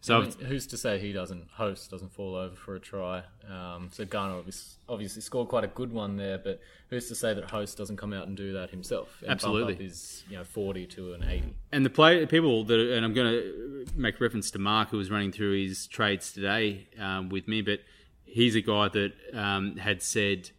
[0.00, 3.22] So I mean, who's to say he doesn't host doesn't fall over for a try?
[3.48, 7.34] Um, so Garner obviously, obviously scored quite a good one there, but who's to say
[7.34, 9.18] that host doesn't come out and do that himself?
[9.22, 9.74] And Absolutely.
[9.74, 11.54] his you know forty to an eighty.
[11.72, 15.10] And the play people that, and I'm going to make reference to Mark, who was
[15.10, 17.80] running through his trades today um, with me, but
[18.24, 20.50] he's a guy that um, had said,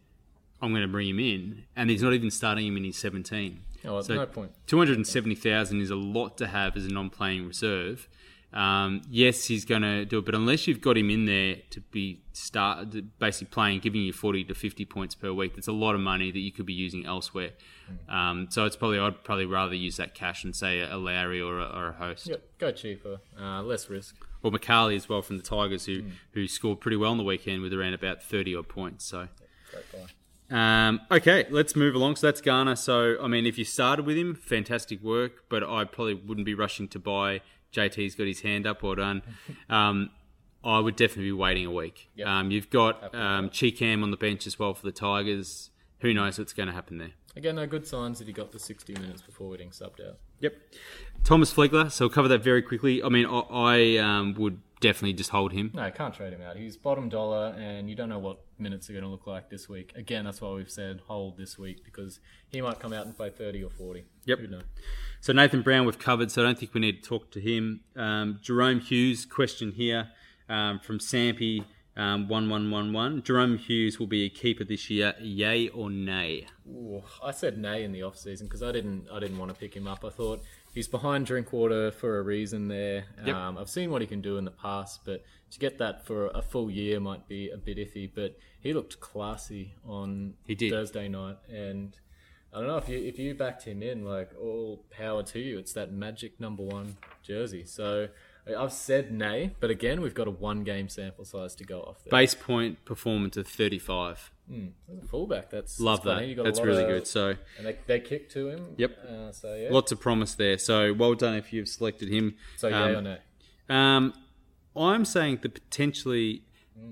[0.62, 3.60] "I'm going to bring him in," and he's not even starting him in his 17.
[3.84, 4.50] Oh, So no point.
[4.66, 8.08] 270,000 is a lot to have as a non-playing reserve.
[8.52, 11.80] Um, yes, he's going to do it, but unless you've got him in there to
[11.82, 12.88] be start
[13.18, 16.30] basically playing, giving you 40 to 50 points per week, that's a lot of money
[16.30, 17.50] that you could be using elsewhere.
[18.08, 21.58] Um, so it's probably I'd probably rather use that cash and say a Lawrie or
[21.58, 24.14] a, or a host Yep, go cheaper, uh, less risk.
[24.42, 27.60] or McCarley as well from the Tigers, who who scored pretty well on the weekend
[27.62, 29.04] with around about 30 odd points.
[29.04, 29.28] So.
[30.50, 32.16] Um, okay, let's move along.
[32.16, 32.74] So that's Garner.
[32.76, 36.54] So, I mean, if you started with him, fantastic work, but I probably wouldn't be
[36.54, 37.42] rushing to buy.
[37.72, 39.22] JT's got his hand up, well done.
[39.70, 40.10] Um,
[40.64, 42.10] I would definitely be waiting a week.
[42.16, 42.26] Yep.
[42.26, 45.70] Um, you've got um, Cheekham on the bench as well for the Tigers.
[46.00, 47.12] Who knows what's going to happen there?
[47.36, 50.18] Again, no good signs that he got the sixty minutes before getting subbed out.
[50.40, 50.54] Yep.
[51.22, 51.90] Thomas Flegler.
[51.90, 53.02] So we'll cover that very quickly.
[53.02, 55.70] I mean, I, I um, would definitely just hold him.
[55.74, 56.56] No, I can't trade him out.
[56.56, 59.68] He's bottom dollar, and you don't know what minutes are going to look like this
[59.68, 59.92] week.
[59.94, 63.30] Again, that's why we've said hold this week because he might come out and play
[63.30, 64.04] thirty or forty.
[64.24, 64.40] Yep.
[65.20, 67.80] So Nathan Brown we've covered, so I don't think we need to talk to him.
[67.96, 70.08] Um, Jahrome Hughes question here
[70.48, 71.64] um, from Sampy
[71.98, 73.22] um, one one one one.
[73.22, 75.14] Jahrome Hughes will be a keeper this year.
[75.20, 76.46] Yay or nay?
[76.68, 79.58] Ooh, I said nay in the off season because I didn't I didn't want to
[79.58, 80.04] pick him up.
[80.04, 80.42] I thought
[80.72, 83.04] he's behind Drinkwater for a reason there.
[83.26, 83.34] Yep.
[83.34, 86.28] Um, I've seen what he can do in the past, but to get that for
[86.28, 88.08] a full year might be a bit iffy.
[88.14, 90.70] But he looked classy on He did.
[90.70, 91.98] Thursday night, and
[92.52, 95.58] I don't know if you if you backed him in, like all power to you.
[95.58, 97.64] It's that magic number one jersey.
[97.66, 98.08] So.
[98.58, 102.02] I've said nay, but again, we've got a one game sample size to go off
[102.02, 102.10] there.
[102.10, 104.30] Base point performance of thirty five.
[104.50, 106.26] As a fullback, that's Love that's that.
[106.26, 107.06] You got a That's really of- good.
[107.06, 108.68] So And they, they kick to him.
[108.78, 108.98] Yep.
[109.06, 109.68] Uh, so yeah.
[109.70, 110.56] lots of promise there.
[110.56, 112.36] So well done if you've selected him.
[112.56, 113.18] so Um, yay or nay?
[113.68, 114.14] Um,
[114.74, 116.44] I'm saying that potentially,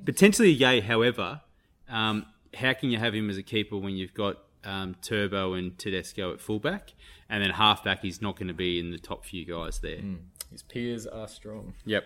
[0.05, 0.81] potentially yay.
[0.81, 1.41] However,
[1.89, 5.79] um, how can you have him as a keeper when you've got um, Turbo and
[5.79, 6.93] Tedesco at fullback,
[7.29, 8.03] and then halfback?
[8.03, 9.99] He's not going to be in the top few guys there.
[10.51, 11.75] His peers are strong.
[11.85, 12.05] Yep.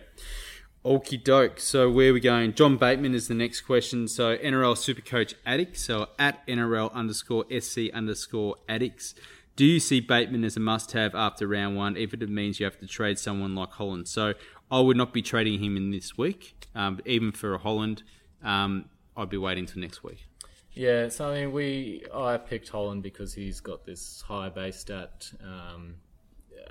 [0.83, 1.59] Okie doke.
[1.59, 2.53] So where are we going?
[2.53, 4.07] John Bateman is the next question.
[4.07, 5.83] So NRL Supercoach Addicts.
[5.83, 9.13] So at NRL underscore SC underscore Addicts.
[9.55, 12.79] Do you see Bateman as a must-have after round one, if it means you have
[12.79, 14.07] to trade someone like Holland?
[14.07, 14.33] So
[14.71, 18.01] I would not be trading him in this week, um, even for a Holland.
[18.43, 18.85] Um,
[19.15, 20.25] I'd be waiting till next week.
[20.73, 25.31] Yeah, so I mean, we I picked Holland because he's got this high base stat
[25.43, 25.95] um,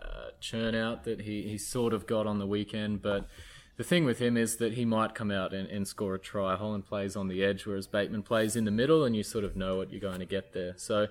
[0.02, 3.02] uh, churn out that he, he sort of got on the weekend.
[3.02, 3.28] But
[3.76, 6.56] the thing with him is that he might come out and, and score a try.
[6.56, 9.54] Holland plays on the edge, whereas Bateman plays in the middle, and you sort of
[9.54, 10.74] know what you're going to get there.
[10.78, 11.08] So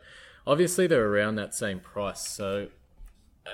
[0.47, 2.27] obviously they're around that same price.
[2.27, 2.69] So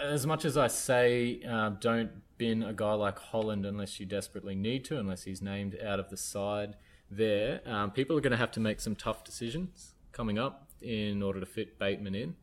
[0.02, 4.56] as much as I say, uh, don't bin a guy like Holland unless you desperately
[4.56, 6.76] need to, unless he's named out of the side
[7.16, 11.22] there, um, people are going to have to make some tough decisions coming up in
[11.24, 12.36] order to fit Bateman in.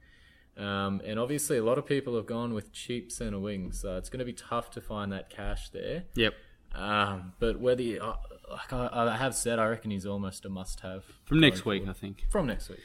[0.56, 4.10] Um, and obviously, a lot of people have gone with cheap centre wings, so it's
[4.10, 6.04] going to be tough to find that cash there.
[6.14, 6.34] Yep.
[6.74, 8.16] Um, but whether you, uh,
[8.50, 11.88] like I, I have said, I reckon he's almost a must-have From next going week,
[11.88, 12.26] I think.
[12.30, 12.80] From next week.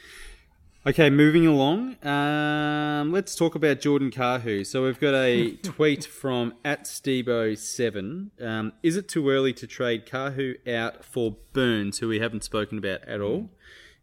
[0.88, 2.02] Okay, moving along.
[2.02, 4.66] Um, let's talk about Jordan Kahu.
[4.66, 8.30] So we've got a tweet from at Stebo7.
[8.42, 12.78] Um, is it too early to trade Kahu out for Burns, who we haven't spoken
[12.78, 13.50] about at all?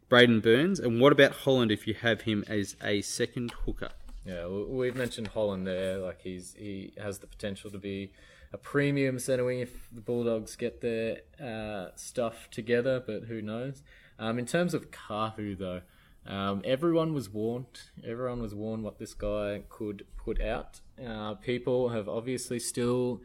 [0.08, 0.78] Braden Burns.
[0.78, 3.90] And what about Holland if you have him as a second hooker?
[4.24, 5.98] Yeah, we've mentioned Holland there.
[5.98, 8.12] Like he's he has the potential to be
[8.52, 13.82] a premium centre wing if the Bulldogs get their uh, stuff together, but who knows?
[14.20, 15.80] Um, in terms of Kahu though,
[16.26, 17.80] um, everyone was warned.
[18.06, 20.80] Everyone was warned what this guy could put out.
[21.04, 23.22] Uh, people have obviously still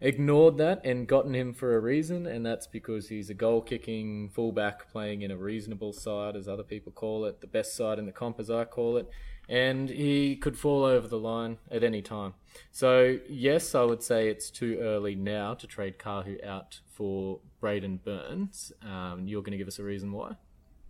[0.00, 4.28] ignored that and gotten him for a reason, and that's because he's a goal kicking
[4.30, 8.06] fullback playing in a reasonable side, as other people call it, the best side in
[8.06, 9.08] the comp, as I call it,
[9.48, 12.34] and he could fall over the line at any time.
[12.72, 18.00] So, yes, I would say it's too early now to trade Kahu out for Braden
[18.04, 18.72] Burns.
[18.82, 20.32] Um, you're going to give us a reason why?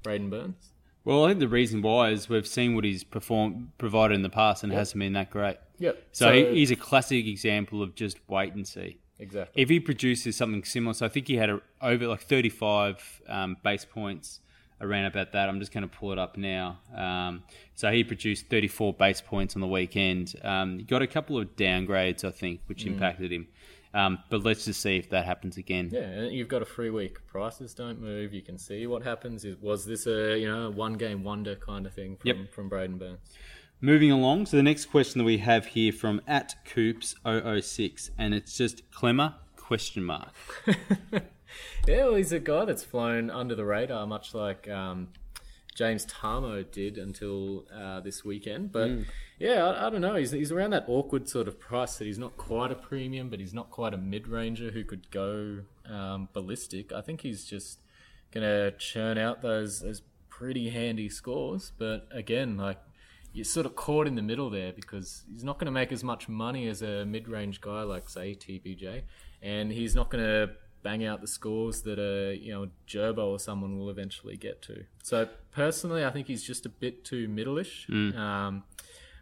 [0.02, 0.71] Braden Burns?
[1.04, 4.30] Well, I think the reason why is we've seen what he's performed provided in the
[4.30, 5.56] past and it hasn't been that great.
[5.78, 6.02] Yep.
[6.12, 8.98] So, he, he's a classic example of just wait and see.
[9.18, 9.62] Exactly.
[9.62, 13.56] If he produces something similar, so I think he had a, over like 35 um,
[13.62, 14.40] base points
[14.80, 15.48] around about that.
[15.48, 16.80] I'm just going to pull it up now.
[16.94, 17.44] Um,
[17.74, 20.34] so he produced 34 base points on the weekend.
[20.42, 23.46] Um, he got a couple of downgrades, I think, which impacted him.
[23.94, 25.90] Um, but let's just see if that happens again.
[25.92, 27.26] Yeah, and you've got a free week.
[27.26, 28.32] Prices don't move.
[28.32, 29.44] You can see what happens.
[29.44, 32.52] Is- Was this a you know one game wonder kind of thing from, Yep.
[32.52, 33.18] from Braden Burns?
[33.80, 38.56] Moving along, so the next question that we have here from at Coops006, and it's
[38.56, 40.32] just Klemmer question mark.
[41.86, 45.08] Yeah, well, he's a guy that's flown under the radar, much like um,
[45.74, 48.72] James Tamou did until uh, this weekend.
[48.72, 48.90] But
[49.42, 50.14] yeah, I, I don't know.
[50.14, 53.40] He's, he's around that awkward sort of price that he's not quite a premium, but
[53.40, 56.92] he's not quite a mid ranger who could go um, ballistic.
[56.92, 57.80] I think he's just
[58.30, 61.72] going to churn out those, those pretty handy scores.
[61.76, 62.78] But again, like
[63.32, 66.04] you're sort of caught in the middle there because he's not going to make as
[66.04, 69.02] much money as a mid-range guy like say TBJ,
[69.42, 70.52] and he's not going to
[70.84, 74.84] bang out the scores that a you know Gerbo or someone will eventually get to.
[75.02, 77.88] So personally, I think he's just a bit too middle-ish.
[78.16, 78.62] Um,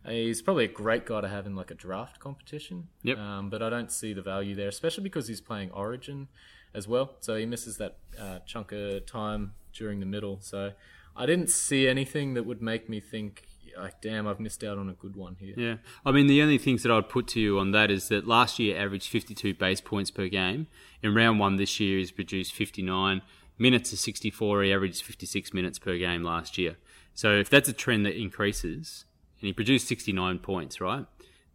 [0.07, 2.89] he's probably a great guy to have in like a draft competition.
[3.03, 3.19] Yep.
[3.19, 6.29] Um, but I don't see the value there, especially because he's playing Origin
[6.75, 7.17] as well.
[7.21, 10.39] So he misses that uh, chunk of time during the middle.
[10.41, 10.73] So
[11.17, 13.47] I didn't see anything that would make me think,
[13.77, 15.55] like, damn, I've missed out on a good one here.
[15.57, 15.77] Yeah.
[16.05, 18.59] I mean, the only things that I'd put to you on that is that last
[18.59, 20.67] year averaged 52 base points per game.
[21.03, 23.23] In round one this year, he's produced 59.
[23.59, 26.77] Minutes of 64, he averaged 56 minutes per game last year.
[27.15, 29.05] So if that's a trend that increases,
[29.41, 31.07] and he produced 69 points, right?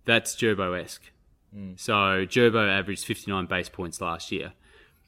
[0.06, 1.12] That's Gerbo esque.
[1.54, 1.74] Hmm.
[1.78, 4.54] So Gerbo averaged 59 base points last year.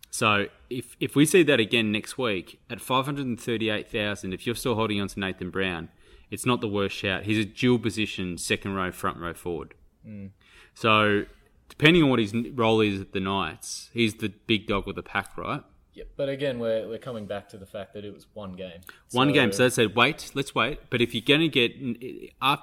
[0.10, 5.02] So if if we see that again next week at 538,000, if you're still holding
[5.02, 5.90] on to Nathan Brown,
[6.32, 7.24] it's not the worst shout.
[7.24, 9.74] He's a dual position, second row, front row forward.
[10.06, 10.28] Hmm.
[10.74, 11.26] So
[11.70, 15.04] depending on what his role is at the Knights, he's the big dog with the
[15.04, 15.64] pack, right?
[15.98, 16.10] Yep.
[16.16, 18.82] But again, we're, we're coming back to the fact that it was one game.
[19.14, 19.52] One game.
[19.52, 20.80] So they said, wait, let's wait.
[20.92, 21.72] But if you're going to get,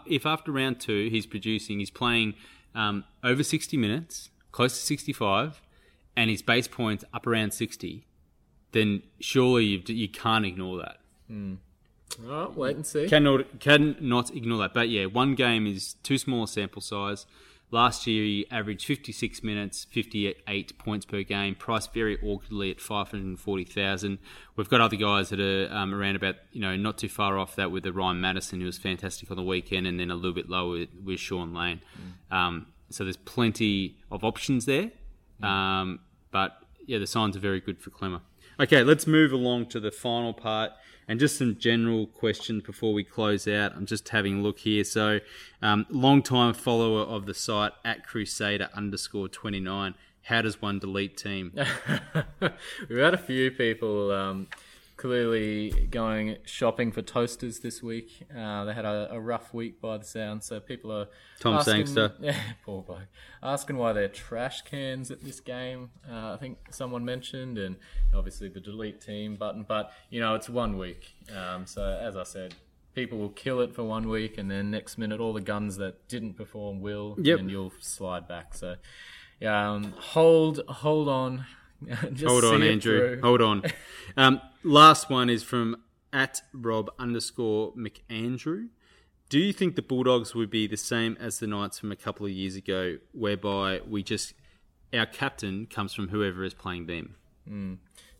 [0.06, 2.34] if after round two he's producing, he's playing
[2.76, 5.60] um, over 60 minutes, close to 65,
[6.16, 8.06] and his base points up around 60,
[8.70, 10.98] then surely you, you can't ignore that.
[12.22, 13.08] All right, wait and see.
[13.08, 14.74] Cannot cannot ignore that.
[14.74, 17.26] But yeah, one game is too small a sample size.
[17.70, 24.18] Last year he averaged 56 minutes, 58 points per game, priced very awkwardly at 540,000.
[24.54, 27.56] We've got other guys that are um, around about, you know, not too far off
[27.56, 30.34] that with the Ryan Matterson, who was fantastic on the weekend, and then a little
[30.34, 31.80] bit lower with, with Sean Lane.
[32.30, 34.92] Um, so there's plenty of options there.
[35.42, 36.00] Um,
[36.30, 38.20] but yeah, the signs are very good for Klemmer.
[38.60, 40.72] Okay, let's move along to the final part
[41.08, 43.72] and just some general questions before we close out.
[43.74, 44.84] I'm just having a look here.
[44.84, 45.20] So,
[45.62, 49.94] um, long time follower of the site at Crusader underscore 29.
[50.22, 51.52] How does one delete team?
[52.88, 54.48] We've had a few people um,
[54.96, 58.26] clearly going shopping for toasters this week.
[58.36, 61.06] Uh, they had a, a rough week by the sound, so people are
[61.40, 62.12] Tom asking, Sangster.
[62.20, 63.00] Yeah, poor bloke.
[63.42, 65.90] Asking why they're trash cans at this game.
[66.10, 67.76] Uh, I think someone mentioned, and
[68.14, 69.64] obviously the delete team button.
[69.66, 72.54] But you know, it's one week, um, so as I said.
[72.94, 76.06] People will kill it for one week, and then next minute, all the guns that
[76.06, 77.40] didn't perform will, Yep.
[77.40, 78.54] and you'll slide back.
[78.54, 78.76] So,
[79.40, 81.44] yeah, um, hold, hold on,
[82.26, 83.20] Hold on, Andrew.
[83.22, 83.62] Hold on.
[84.16, 85.82] Um, last one is from
[86.12, 88.68] at Rob underscore McAndrew.
[89.28, 92.24] Do you think the Bulldogs would be the same as the Knights from a couple
[92.24, 94.34] of years ago, whereby we just
[94.92, 97.16] our captain comes from whoever is playing them?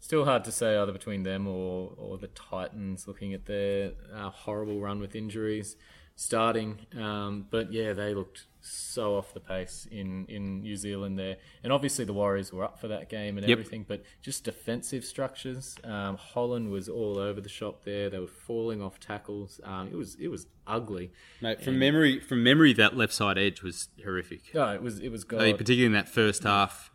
[0.01, 4.31] Still hard to say either between them or, or the Titans looking at their uh,
[4.31, 5.77] horrible run with injuries
[6.17, 6.81] starting.
[6.99, 11.37] Um, but yeah, they looked so off the pace in, in New Zealand there.
[11.63, 13.59] And obviously the Warriors were up for that game and Yep.
[13.59, 15.77] everything, but just defensive structures.
[15.85, 18.09] Um, Holland was all over the shop there.
[18.11, 19.61] They were falling off tackles.
[19.65, 21.13] Um, it was it was ugly.
[21.41, 24.55] Mate, from memory, from memory, that left side edge was horrific.
[24.55, 25.41] No, it was it was I God.
[25.41, 26.91] think particularly in that first half,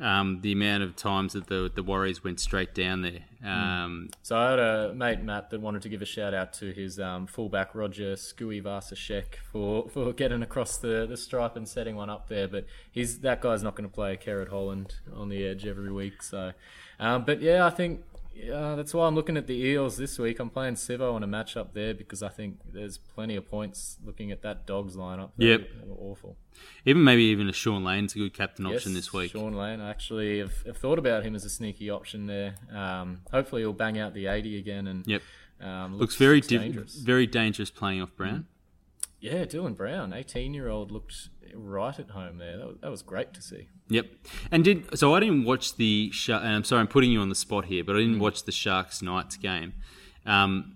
[0.00, 3.20] um, the amount of times that the the Warriors went straight down there.
[3.44, 6.72] Um, So I had a mate Matt that wanted to give a shout out to
[6.72, 12.10] his um, fullback Roger Tuivasa-Sheck for, for getting across the, the stripe and setting one
[12.10, 12.48] up there.
[12.48, 15.92] But he's that guy's not going to play a Kerrod Holland on the edge every
[15.92, 16.22] week.
[16.22, 16.52] So,
[16.98, 18.02] um, but yeah, I think
[18.36, 20.38] yeah, that's why I'm looking at the Eels this week.
[20.40, 23.96] I'm playing Sivo on a match up there because I think there's plenty of points
[24.04, 25.30] looking at that Dogs lineup.
[25.36, 25.70] They Yep.
[25.86, 26.36] were- awful.
[26.84, 29.32] even maybe even a Sean Lane's a good captain option Yes, this week.
[29.32, 29.80] Sean Lane.
[29.80, 32.54] I actually have, have thought about him as a sneaky option there.
[32.72, 35.22] Um, hopefully, he'll bang out the 80 again and Yep.
[35.60, 36.96] um, Looks very looks dangerous.
[36.96, 38.46] very dangerous playing off Brown.
[39.20, 42.56] Yeah, Dylan Brown, 18 year old, looked right at home there.
[42.58, 43.68] That was, that was great to see.
[43.88, 44.06] Yep.
[44.50, 47.66] And did so I didn't watch the I'm sorry I'm putting you on the spot
[47.66, 48.02] here, but I Mm.
[48.06, 49.74] didn't watch the Sharks Knights game.
[50.24, 50.72] Um,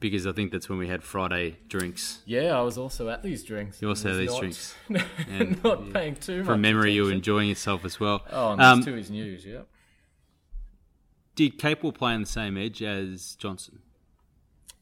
[0.00, 2.20] because I think that's when we had Friday drinks.
[2.24, 3.82] Yeah, I was also at these drinks.
[3.82, 4.74] You also had these not- drinks.
[5.28, 6.46] And, not paying too much.
[6.46, 8.24] From memory, you were enjoying yourself as well.
[8.30, 9.62] Oh, and Um, to his news, yeah.
[11.34, 13.80] did Capel play on the same edge as Johnson?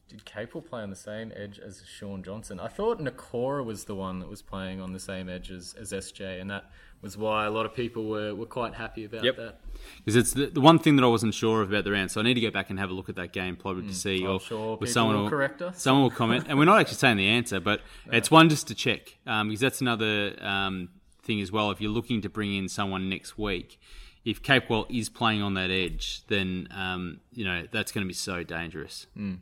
[0.09, 2.59] Did Capewell play on the same edge as Shaun Johnson?
[2.61, 5.91] I thought Nikora was the one that was playing on the same edge as, as
[5.91, 9.35] SJ, and that was why a lot of people were, were quite happy about Yep.
[9.35, 9.59] that.
[9.97, 12.21] Because it's the, the one thing that I wasn't sure of about the round, so
[12.21, 14.23] I need to go back and have a look at that game probably to see.
[14.23, 14.41] I'm or, Mm.
[14.47, 15.81] sure or someone will correct us.
[15.81, 17.81] Someone will comment, and we're not actually saying the answer, but
[18.11, 20.87] it's one just to check um, because that's another um,
[21.21, 21.69] thing as well.
[21.69, 23.77] If you're looking to bring in someone next week,
[24.23, 28.13] if Capewell is playing on that edge, then um, you know that's going to be
[28.13, 29.07] so dangerous.
[29.17, 29.39] Mm.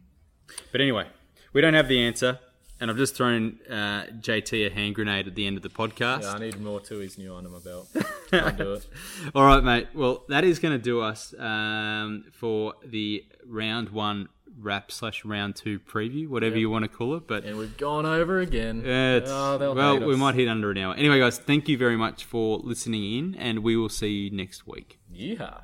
[0.72, 1.08] But anyway,
[1.54, 2.40] we don't have the answer,
[2.80, 6.24] and I've just thrown uh, JT a hand grenade at the end of the podcast.
[6.24, 7.88] Yeah, I need more Tooheys New on my belt.
[8.32, 8.88] Can't do it.
[9.34, 9.88] All right, mate.
[9.94, 15.56] Well, that is going to do us um, for the round one wrap slash round
[15.56, 17.28] two preview, whatever you want to call it.
[17.28, 18.86] But And we've gone over again.
[18.86, 20.96] it's- oh, well, we might hit under an hour.
[20.96, 24.66] Anyway, guys, thank you very much for listening in, and we will see you next
[24.66, 24.98] week.
[25.14, 25.64] Yeehaw.